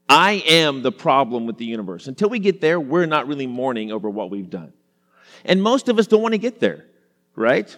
I 0.08 0.44
am 0.48 0.84
the 0.84 0.92
problem 0.92 1.48
with 1.48 1.58
the 1.58 1.66
universe. 1.66 2.08
Until 2.08 2.30
we 2.30 2.38
get 2.38 2.62
there, 2.62 2.80
we're 2.80 3.08
not 3.08 3.28
really 3.28 3.48
mourning 3.48 3.92
over 3.92 4.08
what 4.08 4.30
we've 4.30 4.52
done. 4.52 4.72
And 5.46 5.64
most 5.64 5.90
of 5.90 5.98
us 5.98 6.06
don't 6.06 6.22
want 6.22 6.34
to 6.34 6.40
get 6.40 6.60
there, 6.60 6.86
right? 7.36 7.76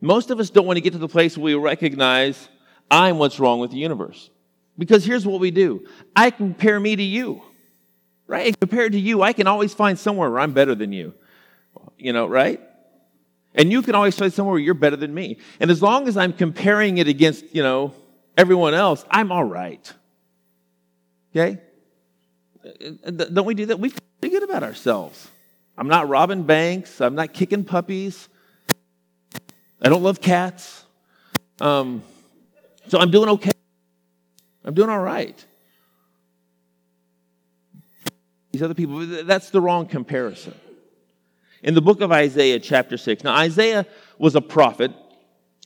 Most 0.00 0.30
of 0.30 0.40
us 0.40 0.48
don't 0.48 0.64
want 0.64 0.78
to 0.78 0.80
get 0.80 0.94
to 0.94 0.98
the 0.98 1.06
place 1.06 1.36
where 1.36 1.44
we 1.44 1.54
recognize 1.62 2.48
I'm 2.90 3.18
what's 3.18 3.38
wrong 3.38 3.60
with 3.60 3.72
the 3.72 3.76
universe. 3.76 4.30
Because 4.78 5.04
here's 5.04 5.26
what 5.26 5.38
we 5.38 5.50
do 5.50 5.86
I 6.16 6.30
compare 6.30 6.80
me 6.80 6.96
to 6.96 7.02
you, 7.02 7.42
right? 8.26 8.46
And 8.46 8.60
compared 8.60 8.92
to 8.92 8.98
you, 8.98 9.22
I 9.22 9.32
can 9.32 9.46
always 9.46 9.74
find 9.74 9.98
somewhere 9.98 10.30
where 10.30 10.40
I'm 10.40 10.52
better 10.52 10.74
than 10.74 10.92
you, 10.92 11.14
you 11.98 12.12
know, 12.12 12.26
right? 12.26 12.60
And 13.54 13.70
you 13.70 13.82
can 13.82 13.94
always 13.94 14.16
find 14.16 14.32
somewhere 14.32 14.54
where 14.54 14.60
you're 14.60 14.74
better 14.74 14.96
than 14.96 15.14
me. 15.14 15.38
And 15.60 15.70
as 15.70 15.80
long 15.80 16.08
as 16.08 16.16
I'm 16.16 16.32
comparing 16.32 16.98
it 16.98 17.06
against, 17.06 17.54
you 17.54 17.62
know, 17.62 17.94
everyone 18.36 18.74
else, 18.74 19.04
I'm 19.10 19.30
all 19.30 19.44
right. 19.44 19.92
Okay? 21.30 21.60
Don't 23.04 23.44
we 23.44 23.54
do 23.54 23.66
that? 23.66 23.78
We 23.78 23.90
feel 23.90 24.00
good 24.30 24.42
about 24.42 24.62
ourselves. 24.62 25.28
I'm 25.76 25.88
not 25.88 26.08
robbing 26.08 26.44
banks. 26.44 27.00
I'm 27.00 27.14
not 27.14 27.32
kicking 27.32 27.64
puppies. 27.64 28.28
I 29.82 29.88
don't 29.88 30.02
love 30.02 30.20
cats. 30.20 30.84
Um, 31.60 32.02
so 32.88 32.98
I'm 32.98 33.10
doing 33.10 33.28
okay. 33.30 33.50
I'm 34.64 34.74
doing 34.74 34.88
all 34.88 35.00
right. 35.00 35.44
These 38.54 38.62
other 38.62 38.74
people, 38.74 39.04
that's 39.24 39.50
the 39.50 39.60
wrong 39.60 39.84
comparison 39.84 40.54
in 41.64 41.74
the 41.74 41.82
book 41.82 42.00
of 42.00 42.12
Isaiah, 42.12 42.60
chapter 42.60 42.96
6. 42.96 43.24
Now, 43.24 43.34
Isaiah 43.34 43.84
was 44.16 44.36
a 44.36 44.40
prophet. 44.40 44.92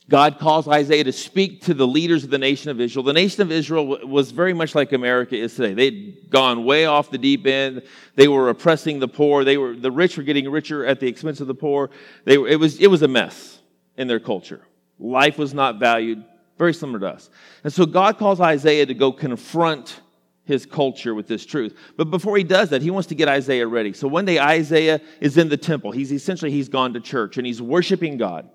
God 0.09 0.39
calls 0.39 0.67
Isaiah 0.67 1.03
to 1.03 1.11
speak 1.11 1.61
to 1.65 1.75
the 1.75 1.85
leaders 1.85 2.23
of 2.23 2.31
the 2.31 2.39
nation 2.39 2.71
of 2.71 2.81
Israel. 2.81 3.03
The 3.03 3.13
nation 3.13 3.43
of 3.43 3.51
Israel 3.51 3.85
was 4.07 4.31
very 4.31 4.55
much 4.55 4.73
like 4.73 4.91
America 4.91 5.35
is 5.35 5.53
today. 5.53 5.75
They'd 5.75 6.31
gone 6.31 6.65
way 6.65 6.85
off 6.87 7.11
the 7.11 7.19
deep 7.19 7.45
end. 7.45 7.83
They 8.15 8.27
were 8.27 8.49
oppressing 8.49 8.97
the 8.97 9.07
poor. 9.07 9.43
They 9.43 9.59
were, 9.59 9.75
the 9.75 9.91
rich 9.91 10.17
were 10.17 10.23
getting 10.23 10.49
richer 10.49 10.83
at 10.83 10.99
the 10.99 11.05
expense 11.05 11.41
of 11.41 11.45
the 11.45 11.53
poor. 11.53 11.91
They 12.25 12.39
were, 12.39 12.47
it, 12.47 12.59
was, 12.59 12.79
it 12.79 12.87
was 12.87 13.03
a 13.03 13.07
mess 13.07 13.59
in 13.97 14.07
their 14.07 14.19
culture. 14.19 14.61
Life 14.97 15.37
was 15.37 15.53
not 15.53 15.77
valued, 15.77 16.25
very 16.57 16.73
similar 16.73 16.99
to 17.01 17.07
us. 17.09 17.29
And 17.63 17.71
so 17.71 17.85
God 17.85 18.17
calls 18.17 18.41
Isaiah 18.41 18.87
to 18.87 18.95
go 18.95 19.11
confront 19.11 20.01
his 20.49 20.65
culture 20.65 21.13
with 21.13 21.27
this 21.27 21.45
truth. 21.45 21.77
But 21.95 22.05
before 22.05 22.35
he 22.35 22.43
does 22.43 22.71
that, 22.71 22.81
he 22.81 22.89
wants 22.89 23.07
to 23.09 23.15
get 23.15 23.29
Isaiah 23.29 23.67
ready. 23.67 23.93
So 23.93 24.07
one 24.07 24.25
day 24.25 24.39
Isaiah 24.39 24.99
is 25.21 25.37
in 25.37 25.47
the 25.47 25.57
temple. 25.57 25.91
He's 25.91 26.11
essentially 26.11 26.51
he's 26.51 26.69
gone 26.69 26.93
to 26.95 26.99
church 26.99 27.37
and 27.37 27.45
he's 27.45 27.61
worshiping 27.61 28.17
God. 28.17 28.49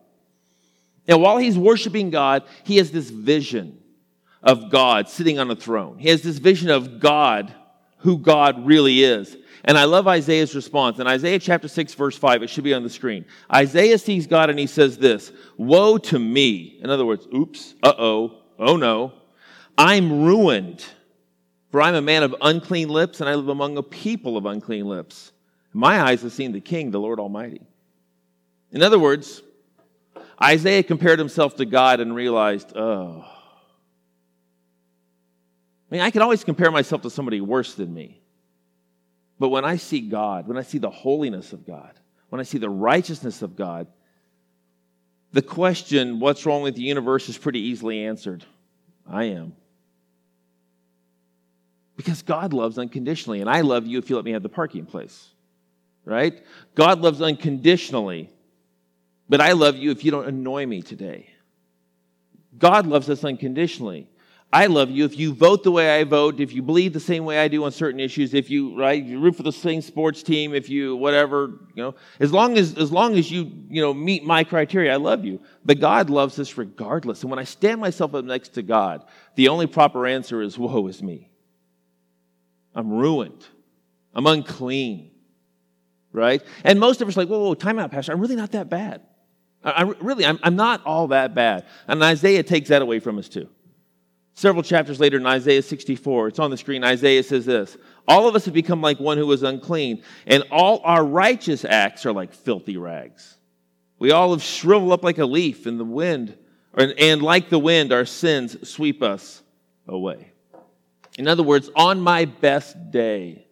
And 1.06 1.22
while 1.22 1.38
he's 1.38 1.56
worshiping 1.56 2.10
God, 2.10 2.42
he 2.64 2.78
has 2.78 2.90
this 2.90 3.08
vision 3.10 3.78
of 4.42 4.70
God 4.70 5.08
sitting 5.08 5.38
on 5.38 5.50
a 5.50 5.56
throne. 5.56 5.98
He 5.98 6.08
has 6.08 6.20
this 6.22 6.38
vision 6.38 6.68
of 6.68 6.98
God, 6.98 7.54
who 7.98 8.18
God 8.18 8.66
really 8.66 9.04
is. 9.04 9.36
And 9.64 9.78
I 9.78 9.84
love 9.84 10.08
Isaiah's 10.08 10.54
response. 10.54 10.98
In 10.98 11.06
Isaiah 11.06 11.38
chapter 11.38 11.68
6, 11.68 11.94
verse 11.94 12.18
5, 12.18 12.42
it 12.42 12.50
should 12.50 12.64
be 12.64 12.74
on 12.74 12.82
the 12.82 12.90
screen. 12.90 13.24
Isaiah 13.54 13.98
sees 13.98 14.26
God 14.26 14.50
and 14.50 14.58
he 14.58 14.66
says 14.66 14.98
this 14.98 15.32
Woe 15.56 15.96
to 15.98 16.18
me. 16.18 16.80
In 16.82 16.90
other 16.90 17.06
words, 17.06 17.26
oops, 17.32 17.74
uh 17.82 17.94
oh, 17.96 18.42
oh 18.58 18.76
no. 18.76 19.12
I'm 19.78 20.24
ruined 20.24 20.84
for 21.74 21.82
I'm 21.82 21.96
a 21.96 22.00
man 22.00 22.22
of 22.22 22.36
unclean 22.40 22.88
lips, 22.88 23.20
and 23.20 23.28
I 23.28 23.34
live 23.34 23.48
among 23.48 23.76
a 23.78 23.82
people 23.82 24.36
of 24.36 24.46
unclean 24.46 24.86
lips. 24.86 25.32
My 25.72 26.00
eyes 26.00 26.22
have 26.22 26.32
seen 26.32 26.52
the 26.52 26.60
King, 26.60 26.92
the 26.92 27.00
Lord 27.00 27.18
Almighty. 27.18 27.62
In 28.70 28.80
other 28.80 28.96
words, 28.96 29.42
Isaiah 30.40 30.84
compared 30.84 31.18
himself 31.18 31.56
to 31.56 31.64
God 31.64 31.98
and 31.98 32.14
realized, 32.14 32.76
oh. 32.76 33.24
I 35.74 35.90
mean, 35.90 36.00
I 36.00 36.12
can 36.12 36.22
always 36.22 36.44
compare 36.44 36.70
myself 36.70 37.02
to 37.02 37.10
somebody 37.10 37.40
worse 37.40 37.74
than 37.74 37.92
me. 37.92 38.22
But 39.40 39.48
when 39.48 39.64
I 39.64 39.74
see 39.74 40.00
God, 40.00 40.46
when 40.46 40.56
I 40.56 40.62
see 40.62 40.78
the 40.78 40.90
holiness 40.90 41.52
of 41.52 41.66
God, 41.66 41.90
when 42.28 42.38
I 42.38 42.44
see 42.44 42.58
the 42.58 42.70
righteousness 42.70 43.42
of 43.42 43.56
God, 43.56 43.88
the 45.32 45.42
question, 45.42 46.20
what's 46.20 46.46
wrong 46.46 46.62
with 46.62 46.76
the 46.76 46.82
universe, 46.82 47.28
is 47.28 47.36
pretty 47.36 47.62
easily 47.62 48.04
answered. 48.04 48.44
I 49.10 49.24
am. 49.24 49.56
Because 51.96 52.22
God 52.22 52.52
loves 52.52 52.78
unconditionally, 52.78 53.40
and 53.40 53.48
I 53.48 53.60
love 53.60 53.86
you 53.86 53.98
if 53.98 54.10
you 54.10 54.16
let 54.16 54.24
me 54.24 54.32
have 54.32 54.42
the 54.42 54.48
parking 54.48 54.86
place. 54.86 55.28
Right? 56.04 56.42
God 56.74 57.00
loves 57.00 57.22
unconditionally, 57.22 58.30
but 59.28 59.40
I 59.40 59.52
love 59.52 59.76
you 59.76 59.90
if 59.90 60.04
you 60.04 60.10
don't 60.10 60.28
annoy 60.28 60.66
me 60.66 60.82
today. 60.82 61.30
God 62.58 62.86
loves 62.86 63.08
us 63.08 63.24
unconditionally. 63.24 64.08
I 64.54 64.66
love 64.66 64.88
you 64.88 65.04
if 65.04 65.18
you 65.18 65.34
vote 65.34 65.64
the 65.64 65.72
way 65.72 65.98
I 65.98 66.04
vote, 66.04 66.38
if 66.38 66.52
you 66.52 66.62
believe 66.62 66.92
the 66.92 67.00
same 67.00 67.24
way 67.24 67.40
I 67.40 67.48
do 67.48 67.64
on 67.64 67.72
certain 67.72 67.98
issues, 67.98 68.34
if 68.34 68.50
you 68.50 68.78
right, 68.78 69.02
you 69.02 69.18
root 69.18 69.34
for 69.34 69.42
the 69.42 69.50
same 69.50 69.82
sports 69.82 70.22
team, 70.22 70.54
if 70.54 70.68
you 70.70 70.94
whatever, 70.94 71.58
you 71.74 71.82
know, 71.82 71.96
as 72.20 72.32
long 72.32 72.56
as 72.56 72.78
as 72.78 72.92
long 72.92 73.16
as 73.18 73.32
you 73.32 73.50
you 73.68 73.82
know 73.82 73.92
meet 73.92 74.22
my 74.22 74.44
criteria, 74.44 74.92
I 74.92 74.96
love 74.96 75.24
you. 75.24 75.40
But 75.64 75.80
God 75.80 76.08
loves 76.08 76.38
us 76.38 76.56
regardless. 76.56 77.22
And 77.22 77.30
when 77.30 77.40
I 77.40 77.44
stand 77.44 77.80
myself 77.80 78.14
up 78.14 78.24
next 78.24 78.50
to 78.50 78.62
God, 78.62 79.04
the 79.34 79.48
only 79.48 79.66
proper 79.66 80.06
answer 80.06 80.40
is, 80.40 80.56
"Woe 80.56 80.86
is 80.86 81.02
me! 81.02 81.30
I'm 82.74 82.92
ruined. 82.92 83.46
I'm 84.14 84.26
unclean." 84.26 85.10
Right? 86.12 86.42
And 86.62 86.78
most 86.78 87.00
of 87.00 87.08
us 87.08 87.16
are 87.16 87.20
like, 87.20 87.28
"Whoa, 87.28 87.40
whoa, 87.40 87.54
time 87.54 87.78
out, 87.78 87.90
Pastor. 87.90 88.12
I'm 88.12 88.20
really 88.20 88.36
not 88.36 88.52
that 88.52 88.70
bad. 88.70 89.02
I, 89.62 89.70
I 89.70 89.82
really, 89.82 90.24
I'm, 90.24 90.38
I'm 90.42 90.56
not 90.56 90.84
all 90.84 91.08
that 91.08 91.34
bad." 91.34 91.66
And 91.88 92.02
Isaiah 92.02 92.42
takes 92.42 92.68
that 92.68 92.82
away 92.82 93.00
from 93.00 93.18
us 93.18 93.28
too. 93.28 93.48
Several 94.34 94.64
chapters 94.64 94.98
later 94.98 95.16
in 95.16 95.26
Isaiah 95.26 95.62
64, 95.62 96.28
it's 96.28 96.38
on 96.40 96.50
the 96.50 96.56
screen, 96.56 96.82
Isaiah 96.82 97.22
says 97.22 97.46
this 97.46 97.76
All 98.08 98.28
of 98.28 98.34
us 98.34 98.44
have 98.44 98.54
become 98.54 98.82
like 98.82 98.98
one 98.98 99.16
who 99.16 99.26
was 99.26 99.44
unclean, 99.44 100.02
and 100.26 100.42
all 100.50 100.80
our 100.84 101.04
righteous 101.04 101.64
acts 101.64 102.04
are 102.04 102.12
like 102.12 102.32
filthy 102.32 102.76
rags. 102.76 103.36
We 104.00 104.10
all 104.10 104.32
have 104.32 104.42
shriveled 104.42 104.92
up 104.92 105.04
like 105.04 105.18
a 105.18 105.24
leaf 105.24 105.68
in 105.68 105.78
the 105.78 105.84
wind, 105.84 106.36
and 106.76 107.22
like 107.22 107.48
the 107.48 107.60
wind, 107.60 107.92
our 107.92 108.04
sins 108.04 108.68
sweep 108.68 109.02
us 109.02 109.40
away. 109.86 110.32
In 111.18 111.28
other 111.28 111.42
words, 111.42 111.70
on 111.76 112.00
my 112.00 112.24
best 112.24 112.90
day, 112.90 113.46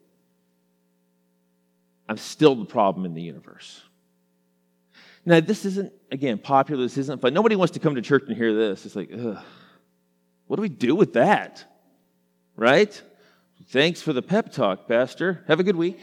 I'm 2.08 2.16
still 2.16 2.54
the 2.54 2.64
problem 2.64 3.06
in 3.06 3.14
the 3.14 3.22
universe. 3.22 3.80
Now, 5.24 5.40
this 5.40 5.64
isn't, 5.64 5.92
again, 6.10 6.38
popular, 6.38 6.82
this 6.82 6.98
isn't 6.98 7.22
fun. 7.22 7.32
Nobody 7.32 7.54
wants 7.54 7.74
to 7.74 7.80
come 7.80 7.94
to 7.94 8.02
church 8.02 8.24
and 8.26 8.36
hear 8.36 8.54
this. 8.54 8.84
It's 8.84 8.96
like, 8.96 9.10
ugh. 9.12 9.38
What 10.48 10.56
do 10.56 10.62
we 10.62 10.68
do 10.68 10.94
with 10.94 11.14
that? 11.14 11.64
Right? 12.56 13.00
Thanks 13.68 14.02
for 14.02 14.12
the 14.12 14.22
pep 14.22 14.52
talk, 14.52 14.88
Pastor. 14.88 15.44
Have 15.46 15.60
a 15.60 15.62
good 15.62 15.76
week. 15.76 15.98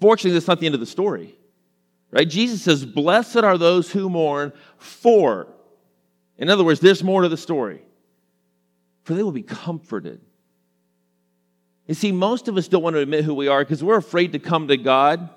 Fortunately, 0.00 0.32
that's 0.32 0.46
not 0.46 0.60
the 0.60 0.66
end 0.66 0.74
of 0.74 0.80
the 0.80 0.86
story. 0.86 1.34
Right? 2.10 2.28
Jesus 2.28 2.62
says, 2.62 2.84
Blessed 2.84 3.38
are 3.38 3.58
those 3.58 3.90
who 3.90 4.08
mourn, 4.08 4.52
for. 4.78 5.48
In 6.38 6.48
other 6.48 6.64
words, 6.64 6.80
there's 6.80 7.02
more 7.02 7.22
to 7.22 7.28
the 7.28 7.36
story. 7.36 7.82
For 9.04 9.14
they 9.14 9.22
will 9.22 9.32
be 9.32 9.42
comforted. 9.42 10.20
You 11.86 11.94
see, 11.94 12.12
most 12.12 12.48
of 12.48 12.56
us 12.56 12.68
don't 12.68 12.82
want 12.82 12.94
to 12.94 13.00
admit 13.00 13.24
who 13.24 13.34
we 13.34 13.48
are 13.48 13.62
because 13.62 13.84
we're 13.84 13.98
afraid 13.98 14.32
to 14.32 14.38
come 14.38 14.68
to 14.68 14.76
God 14.76 15.28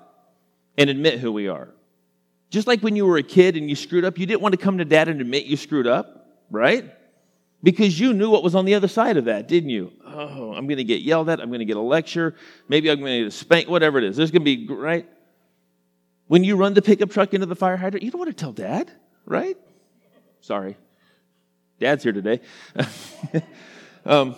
and 0.76 0.90
admit 0.90 1.20
who 1.20 1.30
we 1.30 1.48
are. 1.48 1.68
Just 2.50 2.66
like 2.66 2.80
when 2.80 2.96
you 2.96 3.04
were 3.04 3.18
a 3.18 3.22
kid 3.22 3.56
and 3.56 3.68
you 3.68 3.76
screwed 3.76 4.04
up, 4.04 4.18
you 4.18 4.24
didn't 4.24 4.40
want 4.40 4.52
to 4.52 4.58
come 4.58 4.78
to 4.78 4.84
dad 4.84 5.08
and 5.08 5.20
admit 5.20 5.44
you 5.44 5.56
screwed 5.56 5.86
up 5.86 6.18
right? 6.50 6.94
Because 7.62 7.98
you 7.98 8.12
knew 8.12 8.30
what 8.30 8.42
was 8.42 8.54
on 8.54 8.64
the 8.64 8.74
other 8.74 8.88
side 8.88 9.16
of 9.16 9.24
that, 9.24 9.48
didn't 9.48 9.70
you? 9.70 9.92
Oh, 10.06 10.52
I'm 10.52 10.66
going 10.66 10.78
to 10.78 10.84
get 10.84 11.02
yelled 11.02 11.28
at. 11.28 11.40
I'm 11.40 11.48
going 11.48 11.58
to 11.58 11.64
get 11.64 11.76
a 11.76 11.80
lecture. 11.80 12.36
Maybe 12.68 12.90
I'm 12.90 13.00
going 13.00 13.12
to 13.12 13.18
get 13.24 13.28
a 13.28 13.30
spank, 13.30 13.68
whatever 13.68 13.98
it 13.98 14.04
is. 14.04 14.16
There's 14.16 14.30
going 14.30 14.44
to 14.44 14.56
be, 14.56 14.72
right? 14.72 15.08
When 16.28 16.44
you 16.44 16.56
run 16.56 16.74
the 16.74 16.82
pickup 16.82 17.10
truck 17.10 17.34
into 17.34 17.46
the 17.46 17.56
fire 17.56 17.76
hydrant, 17.76 18.04
you 18.04 18.10
don't 18.10 18.20
want 18.20 18.30
to 18.30 18.36
tell 18.36 18.52
dad, 18.52 18.92
right? 19.26 19.56
Sorry. 20.40 20.76
Dad's 21.78 22.02
here 22.02 22.12
today. 22.12 22.40
um, 24.06 24.36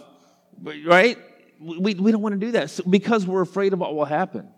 right? 0.63 1.19
We, 1.61 1.95
we 1.95 2.13
don't 2.13 2.23
want 2.23 2.35
to 2.35 2.47
do 2.47 2.53
that 2.53 2.71
so, 2.71 2.83
because 2.89 3.27
we're 3.27 3.43
afraid 3.43 3.73
of 3.73 3.79
what 3.79 3.95
will 3.95 4.05
happen. 4.05 4.49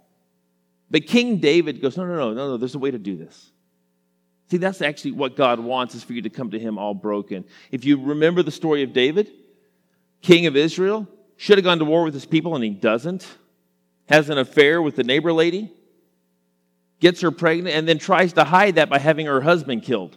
But 0.90 1.06
King 1.06 1.38
David 1.38 1.80
goes, 1.80 1.96
no, 1.96 2.04
no, 2.04 2.14
no, 2.14 2.34
no, 2.34 2.48
no, 2.48 2.56
there's 2.56 2.74
a 2.74 2.78
way 2.78 2.90
to 2.90 2.98
do 2.98 3.16
this. 3.16 3.50
See, 4.50 4.58
that's 4.58 4.82
actually 4.82 5.12
what 5.12 5.36
God 5.36 5.58
wants 5.60 5.94
is 5.94 6.04
for 6.04 6.12
you 6.12 6.22
to 6.22 6.30
come 6.30 6.50
to 6.50 6.58
Him 6.58 6.76
all 6.76 6.92
broken. 6.92 7.44
If 7.70 7.86
you 7.86 7.98
remember 7.98 8.42
the 8.42 8.50
story 8.50 8.82
of 8.82 8.92
David, 8.92 9.30
king 10.20 10.46
of 10.46 10.56
Israel, 10.56 11.08
should 11.36 11.58
have 11.58 11.64
gone 11.64 11.78
to 11.78 11.84
war 11.84 12.04
with 12.04 12.14
his 12.14 12.26
people 12.26 12.54
and 12.54 12.62
he 12.62 12.70
doesn't, 12.70 13.26
has 14.08 14.28
an 14.30 14.38
affair 14.38 14.82
with 14.82 14.96
the 14.96 15.04
neighbor 15.04 15.32
lady, 15.32 15.72
gets 17.00 17.20
her 17.22 17.30
pregnant, 17.30 17.74
and 17.74 17.88
then 17.88 17.98
tries 17.98 18.34
to 18.34 18.44
hide 18.44 18.76
that 18.76 18.88
by 18.88 18.98
having 18.98 19.26
her 19.26 19.40
husband 19.40 19.82
killed. 19.82 20.16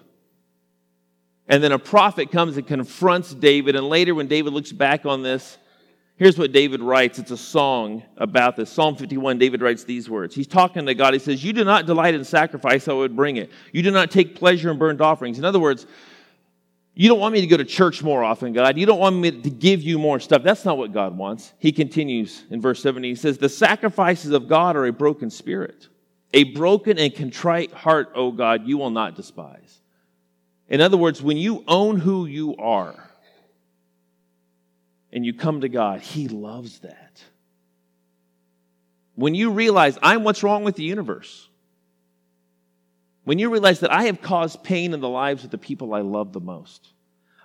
And 1.47 1.63
then 1.63 1.71
a 1.71 1.79
prophet 1.79 2.31
comes 2.31 2.57
and 2.57 2.65
confronts 2.65 3.33
David, 3.33 3.75
and 3.75 3.87
later 3.87 4.15
when 4.15 4.27
David 4.27 4.53
looks 4.53 4.71
back 4.71 5.05
on 5.05 5.21
this, 5.21 5.57
Here's 6.17 6.37
what 6.37 6.53
David 6.53 6.81
writes. 6.81 7.19
It's 7.19 7.31
a 7.31 7.37
song 7.37 8.01
about 8.15 8.55
this. 8.55 8.69
Psalm 8.69 8.95
51, 8.95 9.37
David 9.37 9.61
writes 9.61 9.83
these 9.83 10.09
words. 10.09 10.33
He's 10.33 10.47
talking 10.47 10.85
to 10.85 10.93
God. 10.93 11.11
He 11.11 11.19
says, 11.19 11.43
You 11.43 11.51
do 11.51 11.65
not 11.65 11.85
delight 11.85 12.13
in 12.13 12.23
sacrifice, 12.23 12.87
I 12.87 12.93
would 12.93 13.15
bring 13.15 13.35
it. 13.35 13.51
You 13.73 13.83
do 13.83 13.91
not 13.91 14.11
take 14.11 14.35
pleasure 14.35 14.71
in 14.71 14.77
burnt 14.77 15.01
offerings. 15.01 15.37
In 15.37 15.43
other 15.43 15.59
words, 15.59 15.85
you 16.93 17.09
don't 17.09 17.19
want 17.19 17.33
me 17.33 17.41
to 17.41 17.47
go 17.47 17.57
to 17.57 17.65
church 17.65 18.01
more 18.01 18.23
often, 18.23 18.53
God. 18.53 18.77
You 18.77 18.85
don't 18.85 18.99
want 18.99 19.17
me 19.17 19.29
to 19.29 19.49
give 19.49 19.81
you 19.81 19.99
more 19.99 20.21
stuff. 20.21 20.41
That's 20.41 20.63
not 20.63 20.77
what 20.77 20.93
God 20.93 21.17
wants. 21.17 21.53
He 21.59 21.73
continues 21.73 22.45
in 22.49 22.61
verse 22.61 22.81
70. 22.81 23.09
He 23.09 23.15
says, 23.15 23.37
The 23.37 23.49
sacrifices 23.49 24.31
of 24.31 24.47
God 24.47 24.77
are 24.77 24.85
a 24.85 24.93
broken 24.93 25.29
spirit. 25.29 25.89
A 26.33 26.45
broken 26.45 26.97
and 26.97 27.13
contrite 27.13 27.73
heart, 27.73 28.11
O 28.15 28.31
God, 28.31 28.65
you 28.65 28.77
will 28.77 28.89
not 28.89 29.15
despise. 29.15 29.81
In 30.69 30.81
other 30.81 30.97
words, 30.97 31.21
when 31.21 31.37
you 31.37 31.63
own 31.67 31.99
who 31.99 32.25
you 32.25 32.55
are, 32.57 32.95
and 35.11 35.25
you 35.25 35.33
come 35.33 35.61
to 35.61 35.69
God, 35.69 36.01
He 36.01 36.27
loves 36.27 36.79
that. 36.79 37.23
When 39.15 39.33
you 39.33 39.51
realize 39.51 39.97
I'm 40.01 40.23
what's 40.23 40.43
wrong 40.43 40.65
with 40.65 40.75
the 40.75 40.83
universe, 40.83 41.47
when 43.23 43.39
you 43.39 43.49
realize 43.49 43.79
that 43.79 43.91
I 43.91 44.03
have 44.03 44.21
caused 44.21 44.61
pain 44.63 44.93
in 44.93 44.99
the 44.99 45.09
lives 45.09 45.45
of 45.45 45.51
the 45.51 45.57
people 45.57 45.93
I 45.93 46.01
love 46.01 46.33
the 46.33 46.41
most, 46.41 46.89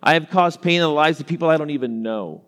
I 0.03 0.15
have 0.15 0.31
caused 0.31 0.63
pain 0.63 0.77
in 0.77 0.83
the 0.83 0.89
lives 0.89 1.21
of 1.21 1.27
people 1.27 1.49
I 1.49 1.57
don't 1.57 1.71
even 1.71 2.03
know. 2.03 2.43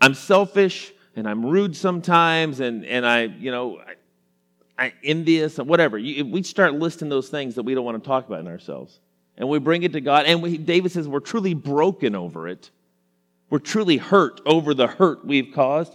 I'm 0.00 0.14
selfish 0.14 0.92
and 1.14 1.28
I'm 1.28 1.46
rude 1.46 1.76
sometimes, 1.76 2.60
and, 2.60 2.84
and 2.84 3.06
I, 3.06 3.22
you 3.22 3.50
know, 3.50 3.78
I, 4.78 4.86
I 4.86 4.92
envious 5.02 5.58
and 5.58 5.68
whatever. 5.68 5.98
You, 5.98 6.24
we 6.26 6.42
start 6.42 6.74
listing 6.74 7.08
those 7.08 7.28
things 7.28 7.56
that 7.56 7.62
we 7.62 7.74
don't 7.74 7.84
want 7.84 8.02
to 8.02 8.06
talk 8.06 8.26
about 8.26 8.40
in 8.40 8.48
ourselves, 8.48 9.00
and 9.38 9.48
we 9.48 9.58
bring 9.58 9.84
it 9.84 9.94
to 9.94 10.02
God, 10.02 10.26
and 10.26 10.42
we, 10.42 10.58
David 10.58 10.92
says 10.92 11.08
we're 11.08 11.20
truly 11.20 11.54
broken 11.54 12.14
over 12.14 12.46
it 12.46 12.70
we're 13.50 13.58
truly 13.58 13.96
hurt 13.96 14.40
over 14.44 14.74
the 14.74 14.86
hurt 14.86 15.24
we've 15.24 15.52
caused. 15.54 15.92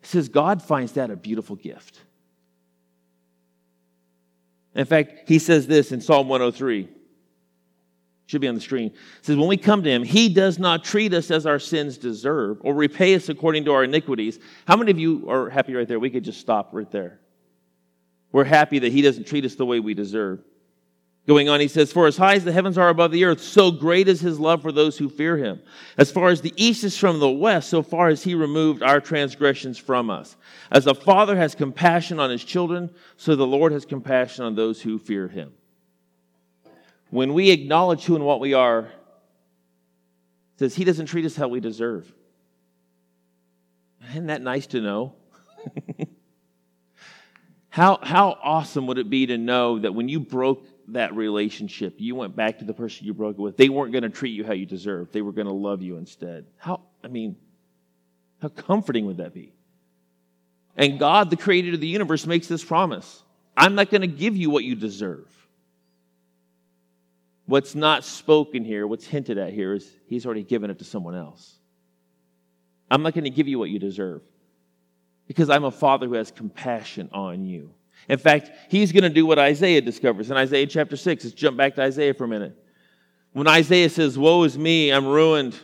He 0.00 0.06
says 0.06 0.28
God 0.28 0.62
finds 0.62 0.92
that 0.92 1.10
a 1.10 1.16
beautiful 1.16 1.56
gift. 1.56 2.00
In 4.74 4.84
fact, 4.84 5.28
he 5.28 5.38
says 5.38 5.66
this 5.66 5.92
in 5.92 6.00
Psalm 6.00 6.28
103. 6.28 6.88
Should 8.26 8.40
be 8.40 8.48
on 8.48 8.54
the 8.54 8.60
screen. 8.60 8.86
It 8.86 9.26
says, 9.26 9.36
When 9.36 9.48
we 9.48 9.56
come 9.56 9.82
to 9.82 9.90
him, 9.90 10.02
he 10.02 10.30
does 10.30 10.58
not 10.58 10.82
treat 10.82 11.12
us 11.12 11.30
as 11.30 11.46
our 11.46 11.58
sins 11.58 11.98
deserve 11.98 12.58
or 12.62 12.74
repay 12.74 13.14
us 13.14 13.28
according 13.28 13.66
to 13.66 13.72
our 13.72 13.84
iniquities. 13.84 14.38
How 14.66 14.76
many 14.76 14.90
of 14.90 14.98
you 14.98 15.28
are 15.28 15.50
happy 15.50 15.74
right 15.74 15.86
there? 15.86 16.00
We 16.00 16.10
could 16.10 16.24
just 16.24 16.40
stop 16.40 16.70
right 16.72 16.90
there. 16.90 17.20
We're 18.32 18.44
happy 18.44 18.78
that 18.78 18.92
he 18.92 19.02
doesn't 19.02 19.26
treat 19.26 19.44
us 19.44 19.56
the 19.56 19.66
way 19.66 19.78
we 19.78 19.94
deserve. 19.94 20.42
Going 21.26 21.48
on, 21.48 21.58
he 21.60 21.68
says, 21.68 21.90
For 21.90 22.06
as 22.06 22.18
high 22.18 22.34
as 22.34 22.44
the 22.44 22.52
heavens 22.52 22.76
are 22.76 22.90
above 22.90 23.10
the 23.10 23.24
earth, 23.24 23.40
so 23.40 23.70
great 23.70 24.08
is 24.08 24.20
his 24.20 24.38
love 24.38 24.60
for 24.60 24.72
those 24.72 24.98
who 24.98 25.08
fear 25.08 25.38
him. 25.38 25.60
As 25.96 26.12
far 26.12 26.28
as 26.28 26.42
the 26.42 26.52
east 26.56 26.84
is 26.84 26.98
from 26.98 27.18
the 27.18 27.30
west, 27.30 27.70
so 27.70 27.82
far 27.82 28.10
has 28.10 28.22
he 28.22 28.34
removed 28.34 28.82
our 28.82 29.00
transgressions 29.00 29.78
from 29.78 30.10
us. 30.10 30.36
As 30.70 30.86
a 30.86 30.94
father 30.94 31.34
has 31.34 31.54
compassion 31.54 32.20
on 32.20 32.28
his 32.28 32.44
children, 32.44 32.90
so 33.16 33.36
the 33.36 33.46
Lord 33.46 33.72
has 33.72 33.86
compassion 33.86 34.44
on 34.44 34.54
those 34.54 34.82
who 34.82 34.98
fear 34.98 35.26
him. 35.26 35.54
When 37.08 37.32
we 37.32 37.50
acknowledge 37.50 38.04
who 38.04 38.16
and 38.16 38.26
what 38.26 38.40
we 38.40 38.52
are, 38.52 38.90
says 40.58 40.74
he 40.74 40.84
doesn't 40.84 41.06
treat 41.06 41.24
us 41.24 41.36
how 41.36 41.48
we 41.48 41.60
deserve. 41.60 42.12
Isn't 44.10 44.26
that 44.26 44.42
nice 44.42 44.66
to 44.68 44.82
know? 44.82 45.14
how, 47.70 47.98
how 48.02 48.38
awesome 48.42 48.86
would 48.88 48.98
it 48.98 49.08
be 49.08 49.24
to 49.26 49.38
know 49.38 49.78
that 49.78 49.94
when 49.94 50.10
you 50.10 50.20
broke 50.20 50.68
that 50.88 51.14
relationship, 51.14 51.94
you 51.98 52.14
went 52.14 52.36
back 52.36 52.58
to 52.58 52.64
the 52.64 52.74
person 52.74 53.06
you 53.06 53.14
broke 53.14 53.38
it 53.38 53.40
with, 53.40 53.56
they 53.56 53.68
weren't 53.68 53.92
going 53.92 54.02
to 54.02 54.10
treat 54.10 54.30
you 54.30 54.44
how 54.44 54.52
you 54.52 54.66
deserved. 54.66 55.12
They 55.12 55.22
were 55.22 55.32
going 55.32 55.46
to 55.46 55.52
love 55.52 55.82
you 55.82 55.96
instead. 55.96 56.46
How, 56.58 56.80
I 57.02 57.08
mean, 57.08 57.36
how 58.40 58.48
comforting 58.48 59.06
would 59.06 59.18
that 59.18 59.32
be? 59.34 59.52
And 60.76 60.98
God, 60.98 61.30
the 61.30 61.36
creator 61.36 61.74
of 61.74 61.80
the 61.80 61.86
universe, 61.86 62.26
makes 62.26 62.46
this 62.46 62.64
promise 62.64 63.22
I'm 63.56 63.74
not 63.74 63.90
going 63.90 64.00
to 64.02 64.06
give 64.06 64.36
you 64.36 64.50
what 64.50 64.64
you 64.64 64.74
deserve. 64.74 65.30
What's 67.46 67.74
not 67.74 68.04
spoken 68.04 68.64
here, 68.64 68.86
what's 68.86 69.06
hinted 69.06 69.38
at 69.38 69.52
here, 69.52 69.74
is 69.74 69.90
He's 70.06 70.24
already 70.26 70.42
given 70.42 70.70
it 70.70 70.78
to 70.78 70.84
someone 70.84 71.14
else. 71.14 71.54
I'm 72.90 73.02
not 73.02 73.14
going 73.14 73.24
to 73.24 73.30
give 73.30 73.48
you 73.48 73.58
what 73.58 73.70
you 73.70 73.78
deserve 73.78 74.22
because 75.26 75.50
I'm 75.50 75.64
a 75.64 75.70
father 75.70 76.06
who 76.06 76.14
has 76.14 76.30
compassion 76.30 77.08
on 77.12 77.44
you. 77.44 77.72
In 78.08 78.18
fact, 78.18 78.50
he's 78.68 78.92
going 78.92 79.04
to 79.04 79.10
do 79.10 79.24
what 79.26 79.38
Isaiah 79.38 79.80
discovers 79.80 80.30
in 80.30 80.36
Isaiah 80.36 80.66
chapter 80.66 80.96
6. 80.96 81.24
Let's 81.24 81.34
jump 81.34 81.56
back 81.56 81.74
to 81.76 81.82
Isaiah 81.82 82.14
for 82.14 82.24
a 82.24 82.28
minute. 82.28 82.56
When 83.32 83.48
Isaiah 83.48 83.88
says, 83.88 84.18
Woe 84.18 84.44
is 84.44 84.58
me, 84.58 84.92
I'm 84.92 85.06
ruined, 85.06 85.58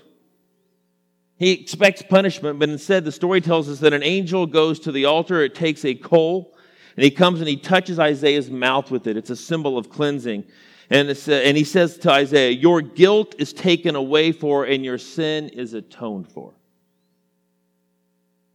he 1.40 1.53
expects 1.53 2.03
punishment, 2.03 2.59
but 2.59 2.68
instead 2.68 3.05
the 3.05 3.12
story 3.12 3.40
tells 3.40 3.68
us 3.68 3.81
that 3.81 3.94
an 3.94 4.03
angel 4.03 4.44
goes 4.46 4.79
to 4.81 4.92
the 4.92 5.07
altar, 5.07 5.42
it 5.42 5.55
takes 5.55 5.87
a 5.87 5.94
coal, 5.94 6.55
and 6.96 7.03
he 7.03 7.11
comes 7.11 7.40
and 7.40 7.48
he 7.48 7.57
touches 7.57 7.98
Isaiah's 7.98 8.50
mouth 8.50 8.90
with 8.90 9.07
it. 9.07 9.16
It's 9.16 9.31
a 9.31 9.37
symbol 9.37 9.79
of 9.79 9.88
cleansing. 9.88 10.44
And, 10.90 11.09
uh, 11.09 11.33
and 11.33 11.57
he 11.57 11.64
says 11.64 11.96
to 11.98 12.11
Isaiah, 12.11 12.50
Your 12.50 12.83
guilt 12.83 13.37
is 13.38 13.55
taken 13.55 13.96
away 13.96 14.33
for, 14.33 14.64
and 14.64 14.85
your 14.85 14.98
sin 14.98 15.48
is 15.48 15.72
atoned 15.72 16.31
for. 16.31 16.53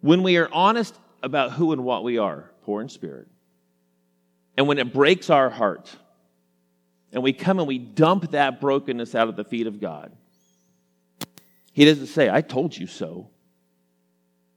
When 0.02 0.22
we 0.22 0.38
are 0.38 0.50
honest 0.54 0.96
about 1.24 1.54
who 1.54 1.72
and 1.72 1.84
what 1.84 2.04
we 2.04 2.20
are, 2.20 2.52
poor 2.64 2.82
in 2.82 2.90
spirit, 2.90 3.28
and 4.58 4.68
when 4.68 4.78
it 4.78 4.94
breaks 4.94 5.30
our 5.30 5.50
heart, 5.50 5.96
and 7.12 7.24
we 7.24 7.34
come 7.34 7.60
and 7.60 7.68
we 7.68 7.78
dump 7.78 8.32
that 8.32 8.60
brokenness 8.60 9.16
out 9.16 9.28
at 9.28 9.36
the 9.36 9.44
feet 9.44 9.68
of 9.68 9.80
God, 9.80 10.12
He 11.72 11.86
doesn't 11.86 12.08
say, 12.08 12.30
I 12.30 12.42
told 12.42 12.76
you 12.76 12.88
so. 12.88 13.30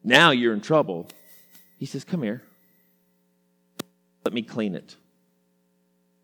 Now 0.04 0.30
you're 0.30 0.54
in 0.54 0.60
trouble. 0.60 1.08
He 1.78 1.86
says, 1.86 2.04
Come 2.04 2.22
here. 2.22 2.42
Let 4.24 4.34
me 4.34 4.42
clean 4.42 4.74
it. 4.74 4.96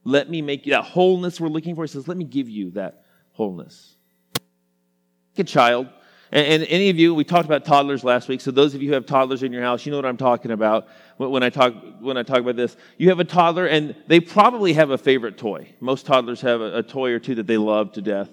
Let 0.05 0.29
me 0.29 0.43
make 0.43 0.67
you 0.67 0.73
that 0.73 0.85
wholeness 0.85 1.41
we're 1.41 1.49
looking 1.49 1.75
for. 1.75 1.83
He 1.83 1.89
says, 1.89 2.07
Let 2.07 2.17
me 2.17 2.25
give 2.25 2.49
you 2.49 2.71
that 2.73 3.05
wholeness. 3.33 3.95
Like 4.35 5.39
a 5.39 5.45
child. 5.45 5.89
And, 6.33 6.47
and, 6.47 6.63
any 6.65 6.91
of 6.91 6.99
you, 6.99 7.15
we 7.15 7.25
talked 7.25 7.45
about 7.45 7.65
toddlers 7.65 8.03
last 8.03 8.29
week. 8.29 8.41
So 8.41 8.51
those 8.51 8.75
of 8.75 8.83
you 8.83 8.89
who 8.89 8.95
have 8.95 9.07
toddlers 9.07 9.43
in 9.43 9.53
your 9.53 9.63
house, 9.63 9.87
you 9.87 9.91
know 9.93 9.99
what 9.99 10.07
I'm 10.07 10.17
talking 10.17 10.51
about 10.51 10.89
when 11.17 11.43
I 11.43 11.51
talk 11.51 11.75
when 12.01 12.17
I 12.17 12.23
talk 12.23 12.39
about 12.39 12.57
this. 12.57 12.77
You 12.99 13.11
have 13.11 13.21
a 13.21 13.25
toddler, 13.25 13.67
and 13.67 13.95
they 14.07 14.21
probably 14.21 14.73
have 14.73 14.91
a 14.91 14.99
favorite 14.99 15.39
toy. 15.39 15.69
Most 15.81 16.07
toddlers 16.07 16.41
have 16.41 16.61
a, 16.61 16.79
a 16.79 16.83
toy 16.83 17.13
or 17.13 17.19
two 17.19 17.37
that 17.37 17.47
they 17.47 17.57
love 17.57 17.93
to 17.93 18.03
death. 18.03 18.31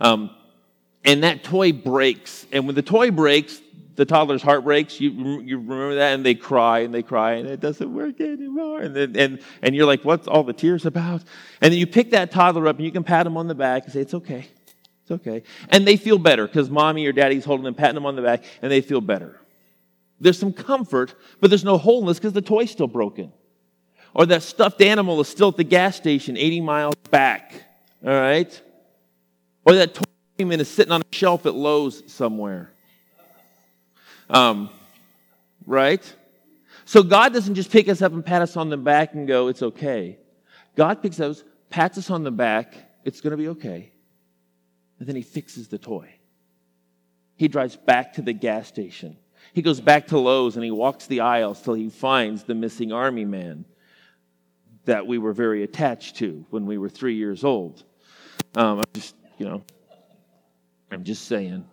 Um, 0.00 0.30
and 1.04 1.22
that 1.22 1.44
toy 1.44 1.72
breaks. 1.72 2.46
And 2.50 2.66
when 2.66 2.74
the 2.74 2.82
toy 2.82 3.10
breaks, 3.10 3.60
the 3.96 4.04
toddler's 4.04 4.42
heart 4.42 4.64
breaks. 4.64 5.00
You, 5.00 5.40
you 5.40 5.58
remember 5.58 5.96
that? 5.96 6.14
And 6.14 6.24
they 6.24 6.34
cry 6.34 6.80
and 6.80 6.92
they 6.92 7.02
cry 7.02 7.34
and 7.34 7.48
it 7.48 7.60
doesn't 7.60 7.92
work 7.92 8.20
anymore. 8.20 8.80
And, 8.80 8.96
then, 8.96 9.16
and, 9.16 9.40
and 9.62 9.74
you're 9.74 9.86
like, 9.86 10.04
what's 10.04 10.26
all 10.26 10.42
the 10.42 10.52
tears 10.52 10.86
about? 10.86 11.22
And 11.60 11.72
then 11.72 11.78
you 11.78 11.86
pick 11.86 12.10
that 12.10 12.30
toddler 12.30 12.66
up 12.66 12.76
and 12.76 12.84
you 12.84 12.92
can 12.92 13.04
pat 13.04 13.26
him 13.26 13.36
on 13.36 13.46
the 13.46 13.54
back 13.54 13.84
and 13.84 13.92
say, 13.92 14.00
it's 14.00 14.14
okay. 14.14 14.48
It's 15.04 15.10
okay. 15.10 15.42
And 15.68 15.86
they 15.86 15.98
feel 15.98 16.16
better 16.16 16.46
because 16.46 16.70
mommy 16.70 17.04
or 17.06 17.12
daddy's 17.12 17.44
holding 17.44 17.64
them, 17.64 17.74
patting 17.74 17.94
them 17.94 18.06
on 18.06 18.16
the 18.16 18.22
back, 18.22 18.42
and 18.62 18.72
they 18.72 18.80
feel 18.80 19.02
better. 19.02 19.38
There's 20.18 20.38
some 20.38 20.52
comfort, 20.52 21.14
but 21.40 21.50
there's 21.50 21.64
no 21.64 21.76
wholeness 21.76 22.18
because 22.18 22.32
the 22.32 22.40
toy's 22.40 22.70
still 22.70 22.86
broken. 22.86 23.30
Or 24.14 24.24
that 24.26 24.42
stuffed 24.42 24.80
animal 24.80 25.20
is 25.20 25.28
still 25.28 25.48
at 25.48 25.56
the 25.56 25.64
gas 25.64 25.96
station 25.96 26.38
80 26.38 26.60
miles 26.62 26.94
back. 27.10 27.52
All 28.02 28.12
right? 28.12 28.62
Or 29.66 29.74
that 29.74 29.94
toy 29.94 30.04
is 30.38 30.68
sitting 30.70 30.92
on 30.92 31.02
a 31.02 31.14
shelf 31.14 31.44
at 31.44 31.54
Lowe's 31.54 32.10
somewhere. 32.10 32.72
Um, 34.30 34.70
right? 35.66 36.14
So 36.86 37.02
God 37.02 37.34
doesn't 37.34 37.56
just 37.56 37.70
pick 37.70 37.90
us 37.90 38.00
up 38.00 38.12
and 38.12 38.24
pat 38.24 38.40
us 38.40 38.56
on 38.56 38.70
the 38.70 38.78
back 38.78 39.12
and 39.12 39.28
go, 39.28 39.48
it's 39.48 39.62
okay. 39.62 40.18
God 40.76 41.02
picks 41.02 41.20
us, 41.20 41.44
pats 41.68 41.98
us 41.98 42.08
on 42.08 42.24
the 42.24 42.30
back, 42.30 42.74
it's 43.04 43.20
going 43.20 43.32
to 43.32 43.36
be 43.36 43.48
okay. 43.48 43.90
And 44.98 45.08
then 45.08 45.16
he 45.16 45.22
fixes 45.22 45.68
the 45.68 45.78
toy. 45.78 46.08
He 47.36 47.48
drives 47.48 47.76
back 47.76 48.14
to 48.14 48.22
the 48.22 48.32
gas 48.32 48.68
station. 48.68 49.16
He 49.52 49.62
goes 49.62 49.80
back 49.80 50.08
to 50.08 50.18
Lowe's 50.18 50.56
and 50.56 50.64
he 50.64 50.70
walks 50.70 51.06
the 51.06 51.20
aisles 51.20 51.60
till 51.60 51.74
he 51.74 51.90
finds 51.90 52.44
the 52.44 52.54
missing 52.54 52.92
army 52.92 53.24
man 53.24 53.64
that 54.84 55.06
we 55.06 55.18
were 55.18 55.32
very 55.32 55.62
attached 55.62 56.16
to 56.16 56.44
when 56.50 56.66
we 56.66 56.78
were 56.78 56.88
three 56.88 57.16
years 57.16 57.44
old. 57.44 57.82
Um, 58.54 58.78
I'm 58.78 58.84
just, 58.92 59.14
you 59.38 59.46
know, 59.46 59.62
I'm 60.90 61.04
just 61.04 61.26
saying. 61.26 61.64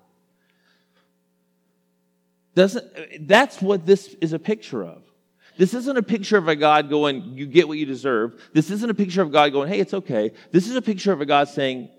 Doesn't, 2.56 3.28
that's 3.28 3.62
what 3.62 3.86
this 3.86 4.16
is 4.20 4.34
a 4.34 4.40
picture 4.40 4.84
of. 4.84 5.04
This 5.58 5.74
isn't 5.74 5.98
a 5.98 6.04
picture 6.04 6.38
of 6.38 6.48
a 6.48 6.56
God 6.56 6.90
going, 6.90 7.38
you 7.38 7.46
get 7.46 7.68
what 7.68 7.78
you 7.78 7.86
deserve. 7.86 8.42
This 8.54 8.72
isn't 8.72 8.90
a 8.90 8.94
picture 8.94 9.22
of 9.22 9.32
God 9.32 9.52
going, 9.52 9.70
hey, 9.70 9.80
it's 9.80 9.94
okay. 9.94 10.32
This 10.52 10.68
is 10.68 10.76
a 10.76 10.82
picture 10.82 11.12
of 11.12 11.22
a 11.22 11.26
God 11.26 11.50
saying, 11.50 11.90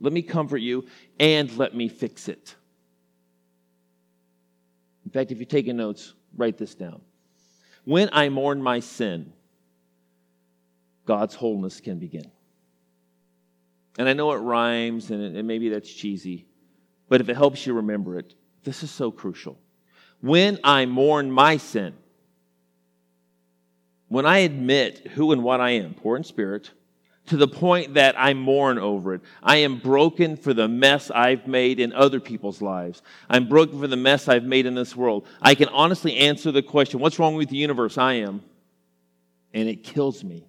let 0.00 0.12
me 0.12 0.22
comfort 0.22 0.58
you 0.58 0.86
and 1.18 1.54
let 1.56 1.74
me 1.74 1.88
fix 1.88 2.28
it. 2.28 2.54
In 5.04 5.10
fact, 5.10 5.32
if 5.32 5.38
you're 5.38 5.46
taking 5.46 5.76
notes, 5.76 6.14
write 6.36 6.58
this 6.58 6.74
down. 6.74 7.00
When 7.84 8.10
I 8.12 8.28
mourn 8.28 8.62
my 8.62 8.80
sin, 8.80 9.32
God's 11.06 11.34
wholeness 11.34 11.80
can 11.80 11.98
begin. 11.98 12.30
And 13.98 14.08
I 14.08 14.12
know 14.12 14.32
it 14.32 14.36
rhymes 14.36 15.10
and, 15.10 15.36
and 15.36 15.46
maybe 15.48 15.68
that's 15.68 15.92
cheesy, 15.92 16.46
but 17.08 17.20
if 17.20 17.28
it 17.28 17.36
helps 17.36 17.66
you 17.66 17.74
remember 17.74 18.18
it, 18.18 18.34
this 18.62 18.82
is 18.82 18.90
so 18.90 19.10
crucial 19.10 19.58
when 20.20 20.58
I 20.62 20.86
mourn 20.86 21.30
my 21.30 21.56
sin, 21.56 21.94
when 24.08 24.26
I 24.26 24.38
admit 24.38 25.06
who 25.14 25.32
and 25.32 25.42
what 25.42 25.60
I 25.60 25.70
am, 25.70 25.94
poor 25.94 26.16
in 26.16 26.24
spirit, 26.24 26.70
to 27.30 27.36
the 27.36 27.46
point 27.46 27.94
that 27.94 28.16
I 28.18 28.34
mourn 28.34 28.76
over 28.76 29.14
it. 29.14 29.20
I 29.40 29.58
am 29.58 29.78
broken 29.78 30.36
for 30.36 30.52
the 30.52 30.66
mess 30.66 31.12
I've 31.12 31.46
made 31.46 31.78
in 31.78 31.92
other 31.92 32.18
people's 32.18 32.60
lives. 32.60 33.02
I'm 33.28 33.48
broken 33.48 33.78
for 33.78 33.86
the 33.86 33.96
mess 33.96 34.26
I've 34.26 34.42
made 34.42 34.66
in 34.66 34.74
this 34.74 34.96
world. 34.96 35.28
I 35.40 35.54
can 35.54 35.68
honestly 35.68 36.16
answer 36.16 36.50
the 36.50 36.60
question 36.60 36.98
what's 36.98 37.20
wrong 37.20 37.36
with 37.36 37.48
the 37.48 37.56
universe? 37.56 37.96
I 37.96 38.14
am. 38.14 38.42
And 39.54 39.68
it 39.68 39.84
kills 39.84 40.24
me. 40.24 40.44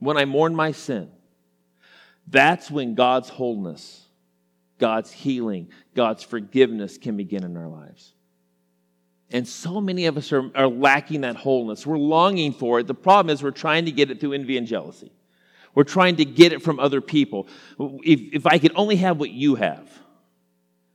When 0.00 0.16
I 0.16 0.24
mourn 0.24 0.56
my 0.56 0.72
sin, 0.72 1.08
that's 2.26 2.68
when 2.68 2.96
God's 2.96 3.28
wholeness, 3.28 4.06
God's 4.78 5.12
healing, 5.12 5.68
God's 5.94 6.24
forgiveness 6.24 6.98
can 6.98 7.16
begin 7.16 7.44
in 7.44 7.56
our 7.56 7.68
lives. 7.68 8.12
And 9.30 9.46
so 9.46 9.80
many 9.80 10.06
of 10.06 10.16
us 10.16 10.32
are, 10.32 10.50
are 10.56 10.66
lacking 10.66 11.20
that 11.20 11.36
wholeness. 11.36 11.86
We're 11.86 11.96
longing 11.96 12.52
for 12.52 12.80
it. 12.80 12.88
The 12.88 12.94
problem 12.94 13.32
is 13.32 13.40
we're 13.40 13.52
trying 13.52 13.84
to 13.84 13.92
get 13.92 14.10
it 14.10 14.18
through 14.18 14.32
envy 14.32 14.56
and 14.56 14.66
jealousy. 14.66 15.12
We're 15.78 15.84
trying 15.84 16.16
to 16.16 16.24
get 16.24 16.52
it 16.52 16.60
from 16.60 16.80
other 16.80 17.00
people. 17.00 17.46
If, 17.78 18.20
if 18.32 18.46
I 18.46 18.58
could 18.58 18.72
only 18.74 18.96
have 18.96 19.20
what 19.20 19.30
you 19.30 19.54
have, 19.54 19.88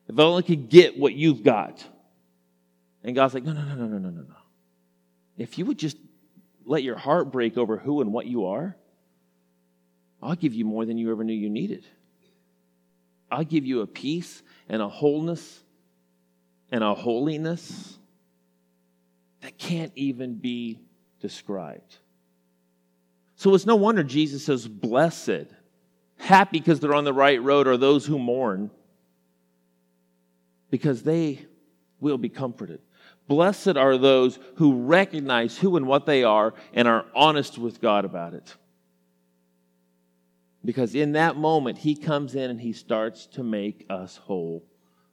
if 0.10 0.20
I 0.20 0.24
only 0.24 0.44
could 0.44 0.68
get 0.68 1.00
what 1.00 1.14
you've 1.14 1.42
got. 1.42 1.82
And 3.02 3.16
God's 3.16 3.34
like, 3.34 3.46
no, 3.46 3.54
no, 3.54 3.64
no, 3.64 3.76
no, 3.76 3.86
no, 3.86 3.98
no, 3.98 4.10
no. 4.10 4.36
If 5.38 5.58
you 5.58 5.64
would 5.68 5.80
just 5.80 5.96
let 6.66 6.84
your 6.84 6.98
heart 6.98 7.32
break 7.32 7.58
over 7.58 7.78
who 7.78 8.02
and 8.02 8.12
what 8.12 8.26
you 8.26 8.48
are, 8.48 8.76
I'll 10.22 10.36
give 10.36 10.54
you 10.54 10.66
more 10.66 10.86
than 10.86 10.98
you 10.98 11.12
ever 11.12 11.24
knew 11.24 11.32
you 11.32 11.50
needed. 11.50 11.86
I'll 13.32 13.46
give 13.46 13.66
you 13.66 13.84
a 13.84 13.88
peace 13.88 14.44
and 14.68 14.82
a 14.82 14.90
wholeness 14.90 15.62
and 16.74 16.84
a 16.84 16.94
holiness 16.94 17.98
that 19.44 19.58
can't 19.58 19.94
even 19.96 20.36
be 20.36 20.82
described. 21.22 22.00
So 23.44 23.54
it's 23.54 23.66
no 23.66 23.76
wonder 23.76 24.06
Jesus 24.06 24.46
says, 24.46 24.70
Blessed, 24.70 25.48
happy 26.18 26.60
because 26.60 26.80
they're 26.80 26.94
on 26.94 27.04
the 27.04 27.12
right 27.12 27.44
road, 27.44 27.68
are 27.68 27.76
those 27.76 28.06
who 28.06 28.18
mourn, 28.18 28.72
because 30.70 31.04
they 31.04 31.46
will 32.00 32.18
be 32.18 32.30
comforted. 32.30 32.80
Blessed 33.28 33.76
are 33.76 33.98
those 33.98 34.40
who 34.56 34.84
recognize 34.84 35.58
who 35.58 35.76
and 35.76 35.88
what 35.88 36.06
they 36.06 36.24
are 36.24 36.54
and 36.74 36.88
are 36.88 37.06
honest 37.14 37.58
with 37.58 37.82
God 37.82 38.06
about 38.06 38.34
it. 38.34 38.56
Because 40.64 40.96
in 40.96 41.12
that 41.12 41.36
moment, 41.36 41.78
He 41.78 41.96
comes 41.96 42.36
in 42.36 42.50
and 42.50 42.62
He 42.62 42.72
starts 42.72 43.26
to 43.34 43.44
make 43.44 43.86
us 43.90 44.16
whole 44.16 44.64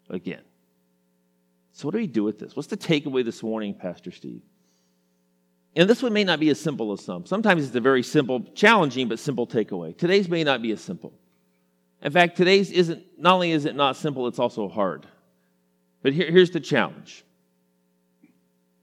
again. 0.09 0.43
So, 1.73 1.89
what 1.89 1.95
do 1.95 1.99
we 1.99 2.07
do 2.07 2.23
with 2.23 2.39
this? 2.39 2.55
What's 2.55 2.69
the 2.69 2.77
takeaway 2.77 3.25
this 3.25 3.43
morning, 3.43 3.75
Pastor 3.75 4.13
Steve? 4.13 4.43
And 5.77 5.89
this 5.89 6.03
one 6.03 6.13
may 6.13 6.25
not 6.25 6.41
be 6.41 6.49
as 6.49 6.61
simple 6.61 6.93
as 6.93 7.05
some. 7.05 7.27
Sometimes 7.27 7.65
it's 7.65 7.75
a 7.75 7.81
very 7.81 8.03
simple, 8.03 8.41
challenging, 8.55 9.09
but 9.09 9.19
simple 9.19 9.47
takeaway. 9.47 9.97
Today's 9.97 10.29
may 10.29 10.43
not 10.43 10.63
be 10.63 10.73
as 10.73 10.81
simple. 10.81 11.13
In 12.03 12.11
fact, 12.11 12.37
today's 12.37 12.71
isn't, 12.71 13.05
not 13.19 13.35
only 13.35 13.53
is 13.53 13.67
it 13.67 13.77
not 13.77 13.97
simple, 13.97 14.27
it's 14.27 14.39
also 14.39 14.69
hard. 14.69 15.07
But 16.03 16.13
here, 16.13 16.31
here's 16.31 16.51
the 16.51 16.61
challenge. 16.61 17.25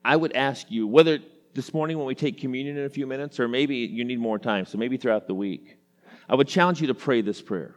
I 0.05 0.15
would 0.15 0.35
ask 0.35 0.71
you 0.71 0.87
whether 0.87 1.19
this 1.53 1.73
morning 1.73 1.97
when 1.97 2.07
we 2.07 2.15
take 2.15 2.39
communion 2.39 2.77
in 2.77 2.85
a 2.85 2.89
few 2.89 3.07
minutes, 3.07 3.39
or 3.39 3.47
maybe 3.47 3.77
you 3.77 4.05
need 4.05 4.19
more 4.19 4.37
time, 4.37 4.65
so 4.65 4.77
maybe 4.77 4.95
throughout 4.95 5.27
the 5.27 5.33
week, 5.33 5.77
I 6.29 6.35
would 6.35 6.47
challenge 6.47 6.79
you 6.79 6.87
to 6.87 6.93
pray 6.93 7.21
this 7.21 7.41
prayer 7.41 7.75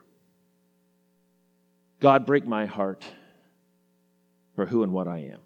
God, 1.99 2.27
break 2.27 2.47
my 2.47 2.67
heart 2.67 3.05
for 4.55 4.67
who 4.67 4.83
and 4.83 4.93
what 4.93 5.09
I 5.09 5.19
am. 5.33 5.39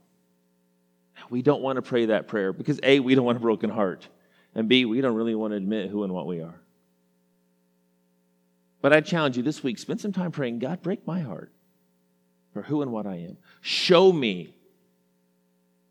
We 1.30 1.42
don't 1.42 1.62
want 1.62 1.76
to 1.76 1.82
pray 1.82 2.06
that 2.06 2.28
prayer 2.28 2.52
because 2.52 2.80
A, 2.82 3.00
we 3.00 3.14
don't 3.14 3.24
want 3.24 3.38
a 3.38 3.40
broken 3.40 3.70
heart, 3.70 4.08
and 4.54 4.68
B, 4.68 4.84
we 4.84 5.00
don't 5.00 5.14
really 5.14 5.34
want 5.34 5.52
to 5.52 5.56
admit 5.56 5.90
who 5.90 6.04
and 6.04 6.12
what 6.12 6.26
we 6.26 6.40
are. 6.40 6.60
But 8.80 8.92
I 8.92 9.00
challenge 9.00 9.36
you 9.36 9.42
this 9.42 9.62
week 9.62 9.78
spend 9.78 10.00
some 10.00 10.12
time 10.12 10.30
praying, 10.30 10.58
God, 10.58 10.82
break 10.82 11.06
my 11.06 11.20
heart 11.20 11.52
for 12.52 12.62
who 12.62 12.82
and 12.82 12.92
what 12.92 13.06
I 13.06 13.16
am. 13.16 13.36
Show 13.62 14.12
me 14.12 14.54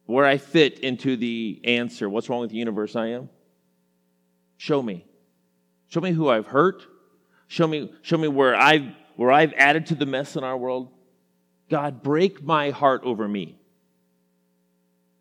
where 0.05 0.25
I 0.25 0.37
fit 0.37 0.79
into 0.79 1.15
the 1.15 1.61
answer. 1.63 2.09
What's 2.09 2.29
wrong 2.29 2.41
with 2.41 2.51
the 2.51 2.57
universe 2.57 2.95
I 2.95 3.07
am? 3.07 3.29
Show 4.57 4.81
me. 4.81 5.05
Show 5.87 6.01
me 6.01 6.11
who 6.11 6.29
I've 6.29 6.47
hurt. 6.47 6.83
Show 7.47 7.67
me, 7.67 7.91
show 8.01 8.17
me 8.17 8.27
where 8.27 8.55
I've 8.55 8.93
where 9.15 9.31
I've 9.31 9.53
added 9.53 9.87
to 9.87 9.95
the 9.95 10.05
mess 10.05 10.35
in 10.35 10.43
our 10.43 10.57
world. 10.57 10.89
God, 11.69 12.01
break 12.01 12.43
my 12.43 12.71
heart 12.71 13.01
over 13.03 13.27
me. 13.27 13.57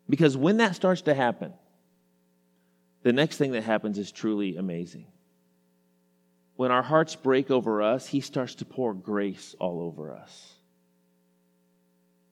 Because 0.09 0.35
when 0.35 0.57
that 0.57 0.75
starts 0.75 1.03
to 1.03 1.13
happen, 1.13 1.53
the 3.03 3.13
next 3.13 3.37
thing 3.37 3.51
that 3.51 3.63
happens 3.63 3.97
is 3.97 4.11
truly 4.11 4.57
amazing. 4.57 5.07
when 6.55 6.71
our 6.71 6.83
hearts 6.83 7.15
break 7.15 7.49
over 7.49 7.81
us, 7.81 8.05
He 8.05 8.21
starts 8.21 8.55
to 8.55 8.65
pour 8.65 8.93
grace 8.93 9.55
all 9.59 9.81
over 9.81 10.13
us. 10.13 10.53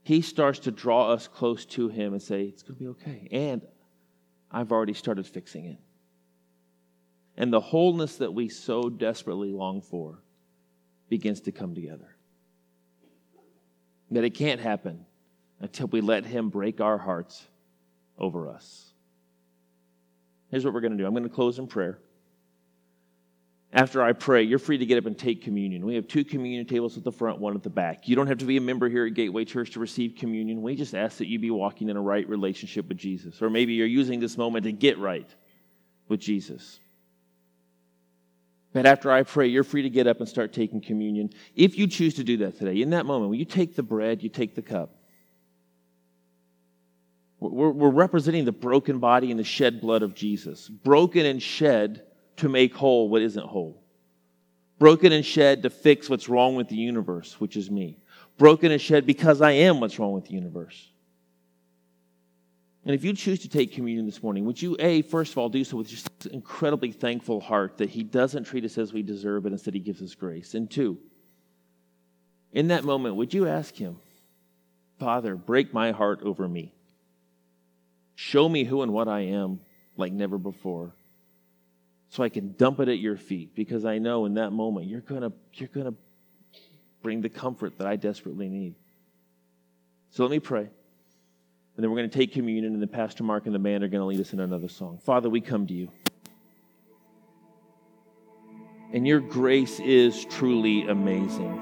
He 0.04 0.22
starts 0.22 0.60
to 0.60 0.72
draw 0.72 1.12
us 1.12 1.28
close 1.28 1.66
to 1.66 1.90
Him 1.90 2.14
and 2.14 2.22
say, 2.22 2.44
It's 2.44 2.62
going 2.62 2.76
to 2.76 2.80
be 2.80 2.88
okay. 2.90 3.28
And 3.32 3.62
I've 4.52 4.72
already 4.72 4.94
started 4.94 5.26
fixing 5.26 5.66
it. 5.66 5.80
And 7.36 7.52
the 7.52 7.60
wholeness 7.60 8.18
that 8.18 8.34
we 8.34 8.50
so 8.50 8.90
desperately 8.90 9.52
long 9.52 9.82
for 9.82 10.20
begins 11.10 11.42
to 11.42 11.52
come 11.52 11.74
together. 11.74 12.16
That 14.12 14.24
it 14.24 14.32
can't 14.32 14.62
happen 14.62 15.06
until 15.60 15.88
we 15.88 16.02
let 16.02 16.26
Him 16.26 16.50
break 16.50 16.80
our 16.80 16.98
hearts 16.98 17.48
over 18.22 18.48
us. 18.48 18.94
Here's 20.50 20.64
what 20.64 20.74
we're 20.74 20.82
going 20.82 20.94
to 20.94 20.98
do 20.98 21.06
I'm 21.06 21.14
going 21.14 21.24
to 21.24 21.30
close 21.30 21.60
in 21.60 21.68
prayer. 21.68 22.00
After 23.74 24.04
I 24.04 24.12
pray, 24.12 24.44
you're 24.44 24.60
free 24.60 24.78
to 24.78 24.86
get 24.86 24.98
up 24.98 25.06
and 25.06 25.18
take 25.18 25.44
communion. 25.44 25.86
We 25.86 25.96
have 25.96 26.06
two 26.06 26.26
communion 26.26 26.66
tables 26.66 26.98
at 26.98 27.06
the 27.06 27.12
front, 27.12 27.40
one 27.40 27.56
at 27.56 27.64
the 27.64 27.70
back. 27.70 28.08
You 28.08 28.18
don't 28.18 28.28
have 28.28 28.40
to 28.40 28.46
be 28.46 28.58
a 28.58 28.62
member 28.62 28.90
here 28.90 29.06
at 29.06 29.14
Gateway 29.14 29.46
Church 29.46 29.72
to 29.72 29.80
receive 29.80 30.16
communion. 30.18 30.62
We 30.62 30.76
just 30.76 30.94
ask 30.94 31.20
that 31.20 31.28
you 31.28 31.40
be 31.40 31.52
walking 31.52 31.88
in 31.88 31.96
a 31.96 32.02
right 32.02 32.28
relationship 32.28 32.90
with 32.90 32.98
Jesus. 32.98 33.42
Or 33.42 33.50
maybe 33.50 33.74
you're 33.74 33.88
using 33.88 34.20
this 34.20 34.38
moment 34.38 34.66
to 34.66 34.74
get 34.74 35.00
right 35.00 35.30
with 36.10 36.20
Jesus. 36.20 36.82
But 38.74 38.86
after 38.86 39.10
I 39.10 39.24
pray, 39.24 39.48
you're 39.48 39.64
free 39.64 39.84
to 39.84 39.90
get 39.90 40.06
up 40.06 40.20
and 40.20 40.28
start 40.28 40.52
taking 40.52 40.82
communion. 40.82 41.30
If 41.56 41.78
you 41.78 41.88
choose 41.88 42.16
to 42.16 42.26
do 42.26 42.38
that 42.38 42.58
today, 42.58 42.82
in 42.82 42.90
that 42.90 43.06
moment, 43.06 43.30
when 43.30 43.40
you 43.40 43.46
take 43.46 43.78
the 43.78 43.84
bread, 43.84 44.22
you 44.22 44.28
take 44.28 44.54
the 44.54 44.62
cup. 44.62 45.01
We're, 47.41 47.71
we're 47.71 47.89
representing 47.89 48.45
the 48.45 48.51
broken 48.51 48.99
body 48.99 49.32
and 49.32 49.39
the 49.39 49.43
shed 49.43 49.82
blood 49.82 50.04
of 50.04 50.13
Jesus. 50.13 50.69
Broken 50.69 51.25
and 51.25 51.41
shed 51.41 52.04
to 52.38 52.47
make 52.47 52.75
whole 52.75 53.10
what 53.10 53.23
isn't 53.23 53.45
whole. 53.45 53.84
Broken 54.77 55.12
and 55.12 55.25
shed 55.25 55.63
to 55.63 55.69
fix 55.69 56.10
what's 56.10 56.30
wrong 56.30 56.56
with 56.56 56.69
the 56.69 56.75
universe, 56.75 57.39
which 57.39 57.58
is 57.58 57.69
me. 57.69 57.97
Broken 58.38 58.71
and 58.71 58.80
shed 58.80 59.06
because 59.06 59.41
I 59.41 59.51
am 59.51 59.80
what's 59.80 59.97
wrong 59.97 60.13
with 60.13 60.25
the 60.25 60.34
universe. 60.34 60.88
And 62.86 62.95
if 62.95 63.04
you 63.04 63.13
choose 63.13 63.39
to 63.39 63.49
take 63.49 63.73
communion 63.73 64.06
this 64.06 64.23
morning, 64.23 64.45
would 64.45 64.62
you, 64.62 64.75
A, 64.80 65.01
first 65.04 65.32
of 65.32 65.38
all, 65.38 65.49
do 65.49 65.63
so 65.63 65.77
with 65.77 65.88
just 65.88 66.10
an 66.25 66.34
incredibly 66.34 66.91
thankful 66.91 67.39
heart 67.39 67.77
that 67.77 67.89
He 67.89 68.04
doesn't 68.04 68.45
treat 68.45 68.65
us 68.65 68.77
as 68.77 68.93
we 68.93 69.04
deserve, 69.04 69.43
but 69.43 69.51
instead 69.51 69.73
He 69.73 69.80
gives 69.80 70.01
us 70.01 70.15
grace? 70.15 70.54
And 70.56 70.69
two, 70.69 70.97
in 72.51 72.69
that 72.69 72.84
moment, 72.84 73.15
would 73.15 73.34
you 73.34 73.47
ask 73.47 73.75
Him, 73.75 73.97
Father, 74.99 75.36
break 75.36 75.73
my 75.73 75.91
heart 75.91 76.21
over 76.23 76.47
me? 76.47 76.73
Show 78.22 78.48
me 78.48 78.66
who 78.66 78.84
and 78.84 78.94
what 78.94 79.08
I 79.08 79.22
am 79.22 79.62
like 79.98 80.14
never 80.14 80.38
before 80.38 80.94
so 82.10 82.22
I 82.22 82.30
can 82.30 82.54
dump 82.54 82.80
it 82.80 82.88
at 82.88 83.00
your 83.00 83.18
feet 83.18 83.56
because 83.56 83.84
I 83.84 83.98
know 83.98 84.26
in 84.26 84.36
that 84.36 84.52
moment 84.52 84.86
you're 84.86 85.02
going 85.02 85.22
to 85.22 85.34
you're 85.56 85.70
going 85.70 85.88
to 85.88 85.96
bring 87.02 87.22
the 87.22 87.30
comfort 87.30 87.80
that 87.80 87.88
I 87.88 87.96
desperately 87.96 88.48
need. 88.48 88.76
So 90.12 90.22
let 90.22 90.30
me 90.30 90.40
pray. 90.40 90.62
And 90.62 90.70
then 91.84 91.90
we're 91.90 91.98
going 91.98 92.12
to 92.12 92.16
take 92.16 92.32
communion, 92.32 92.74
and 92.74 92.80
then 92.80 92.90
Pastor 92.90 93.24
Mark 93.24 93.48
and 93.48 93.56
the 93.56 93.60
band 93.60 93.84
are 93.84 93.88
going 93.88 94.02
to 94.02 94.06
lead 94.06 94.20
us 94.20 94.34
in 94.34 94.40
another 94.40 94.70
song. 94.70 95.00
Father, 95.04 95.28
we 95.28 95.42
come 95.42 95.66
to 95.66 95.74
you. 95.74 95.90
And 98.94 99.08
your 99.08 99.20
grace 99.20 99.80
is 99.80 100.26
truly 100.26 100.88
amazing. 100.88 101.60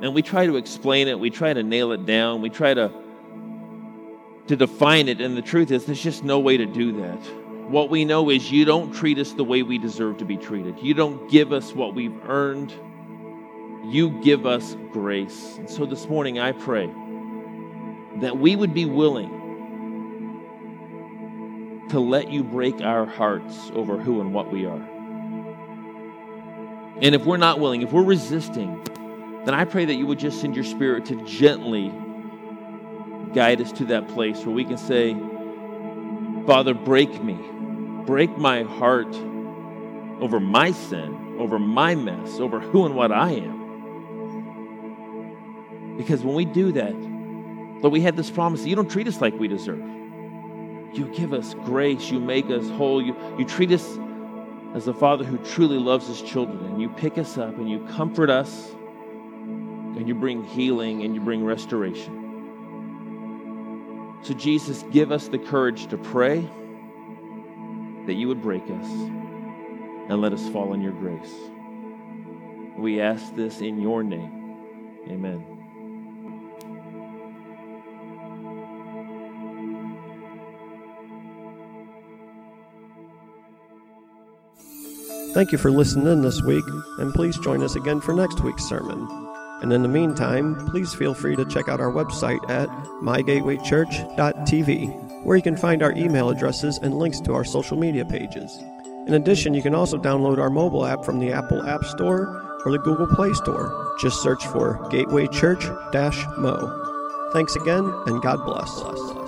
And 0.00 0.14
we 0.14 0.22
try 0.22 0.46
to 0.46 0.56
explain 0.56 1.08
it, 1.08 1.18
we 1.20 1.28
try 1.28 1.52
to 1.52 1.62
nail 1.62 1.92
it 1.92 2.06
down, 2.06 2.40
we 2.40 2.48
try 2.48 2.72
to, 2.72 2.90
to 4.48 4.56
define 4.56 5.08
it, 5.08 5.20
and 5.20 5.36
the 5.36 5.42
truth 5.42 5.70
is, 5.70 5.84
there's 5.84 6.02
just 6.02 6.24
no 6.24 6.38
way 6.38 6.56
to 6.56 6.66
do 6.66 6.92
that. 7.00 7.18
What 7.68 7.90
we 7.90 8.06
know 8.06 8.30
is 8.30 8.50
you 8.50 8.64
don't 8.64 8.92
treat 8.92 9.18
us 9.18 9.32
the 9.34 9.44
way 9.44 9.62
we 9.62 9.76
deserve 9.76 10.16
to 10.18 10.24
be 10.24 10.38
treated. 10.38 10.78
You 10.80 10.94
don't 10.94 11.30
give 11.30 11.52
us 11.52 11.74
what 11.74 11.94
we've 11.94 12.18
earned. 12.26 12.72
You 13.84 14.10
give 14.22 14.46
us 14.46 14.74
grace. 14.90 15.56
And 15.58 15.68
so 15.68 15.84
this 15.84 16.08
morning 16.08 16.38
I 16.38 16.52
pray 16.52 16.86
that 18.20 18.38
we 18.38 18.56
would 18.56 18.72
be 18.72 18.86
willing 18.86 19.34
to 21.90 22.00
let 22.00 22.30
you 22.30 22.42
break 22.42 22.80
our 22.80 23.04
hearts 23.04 23.70
over 23.74 23.98
who 23.98 24.22
and 24.22 24.32
what 24.32 24.50
we 24.50 24.64
are. 24.64 24.88
And 27.00 27.14
if 27.14 27.24
we're 27.26 27.36
not 27.36 27.60
willing, 27.60 27.82
if 27.82 27.92
we're 27.92 28.02
resisting, 28.02 28.82
then 29.44 29.54
I 29.54 29.64
pray 29.64 29.84
that 29.84 29.94
you 29.94 30.06
would 30.06 30.18
just 30.18 30.40
send 30.40 30.54
your 30.54 30.64
spirit 30.64 31.04
to 31.06 31.22
gently 31.24 31.92
guide 33.34 33.60
us 33.60 33.72
to 33.72 33.84
that 33.86 34.08
place 34.08 34.38
where 34.44 34.54
we 34.54 34.64
can 34.64 34.78
say, 34.78 35.16
Father, 36.46 36.74
break 36.74 37.22
me 37.22 37.38
break 38.08 38.36
my 38.38 38.62
heart 38.62 39.14
over 40.22 40.40
my 40.40 40.72
sin, 40.72 41.36
over 41.38 41.58
my 41.58 41.94
mess, 41.94 42.40
over 42.40 42.58
who 42.58 42.86
and 42.86 42.96
what 42.96 43.12
I 43.12 43.32
am. 43.32 43.58
Because 45.98 46.24
when 46.24 46.34
we 46.34 46.46
do 46.46 46.72
that, 46.72 46.94
Lord, 46.94 47.92
we 47.92 48.00
had 48.00 48.16
this 48.16 48.30
promise 48.30 48.62
that 48.62 48.68
you 48.70 48.76
don't 48.76 48.90
treat 48.90 49.06
us 49.08 49.20
like 49.20 49.38
we 49.38 49.46
deserve. 49.46 49.84
You 50.94 51.12
give 51.14 51.34
us 51.34 51.52
grace, 51.66 52.10
you 52.10 52.18
make 52.18 52.46
us 52.46 52.66
whole, 52.70 53.02
you, 53.02 53.14
you 53.38 53.44
treat 53.44 53.70
us 53.72 53.86
as 54.74 54.88
a 54.88 54.94
father 54.94 55.24
who 55.24 55.36
truly 55.44 55.76
loves 55.76 56.06
his 56.06 56.22
children, 56.22 56.64
and 56.64 56.80
you 56.80 56.88
pick 56.88 57.18
us 57.18 57.36
up 57.36 57.58
and 57.58 57.68
you 57.68 57.80
comfort 57.88 58.30
us, 58.30 58.70
and 58.70 60.08
you 60.08 60.14
bring 60.14 60.42
healing 60.44 61.02
and 61.02 61.14
you 61.14 61.20
bring 61.20 61.44
restoration. 61.44 62.27
So, 64.28 64.34
Jesus, 64.34 64.84
give 64.90 65.10
us 65.10 65.28
the 65.28 65.38
courage 65.38 65.86
to 65.86 65.96
pray 65.96 66.40
that 68.04 68.12
you 68.12 68.28
would 68.28 68.42
break 68.42 68.62
us 68.64 68.86
and 68.90 70.20
let 70.20 70.34
us 70.34 70.46
fall 70.50 70.74
in 70.74 70.82
your 70.82 70.92
grace. 70.92 71.32
We 72.76 73.00
ask 73.00 73.34
this 73.36 73.62
in 73.62 73.80
your 73.80 74.02
name. 74.02 74.58
Amen. 75.08 75.42
Thank 85.32 85.52
you 85.52 85.56
for 85.56 85.70
listening 85.70 86.20
this 86.20 86.42
week, 86.42 86.66
and 86.98 87.14
please 87.14 87.38
join 87.38 87.62
us 87.62 87.76
again 87.76 88.02
for 88.02 88.12
next 88.12 88.42
week's 88.42 88.64
sermon. 88.64 89.27
And 89.62 89.72
in 89.72 89.82
the 89.82 89.88
meantime, 89.88 90.66
please 90.68 90.94
feel 90.94 91.14
free 91.14 91.36
to 91.36 91.44
check 91.44 91.68
out 91.68 91.80
our 91.80 91.92
website 91.92 92.48
at 92.48 92.68
mygatewaychurch.tv 93.02 95.08
where 95.24 95.36
you 95.36 95.42
can 95.42 95.56
find 95.56 95.82
our 95.82 95.92
email 95.92 96.30
addresses 96.30 96.78
and 96.78 96.98
links 96.98 97.20
to 97.20 97.34
our 97.34 97.44
social 97.44 97.76
media 97.76 98.04
pages. 98.04 98.58
In 99.06 99.14
addition, 99.14 99.54
you 99.54 99.62
can 99.62 99.74
also 99.74 99.98
download 99.98 100.38
our 100.38 100.50
mobile 100.50 100.86
app 100.86 101.04
from 101.04 101.18
the 101.18 101.32
Apple 101.32 101.66
App 101.66 101.84
Store 101.84 102.60
or 102.64 102.72
the 102.72 102.78
Google 102.78 103.06
Play 103.06 103.32
Store. 103.32 103.96
Just 104.00 104.22
search 104.22 104.46
for 104.46 104.86
Gateway 104.90 105.26
Church 105.28 105.64
Mo. 106.38 107.30
Thanks 107.32 107.56
again, 107.56 107.90
and 108.06 108.22
God 108.22 108.44
bless. 108.44 109.27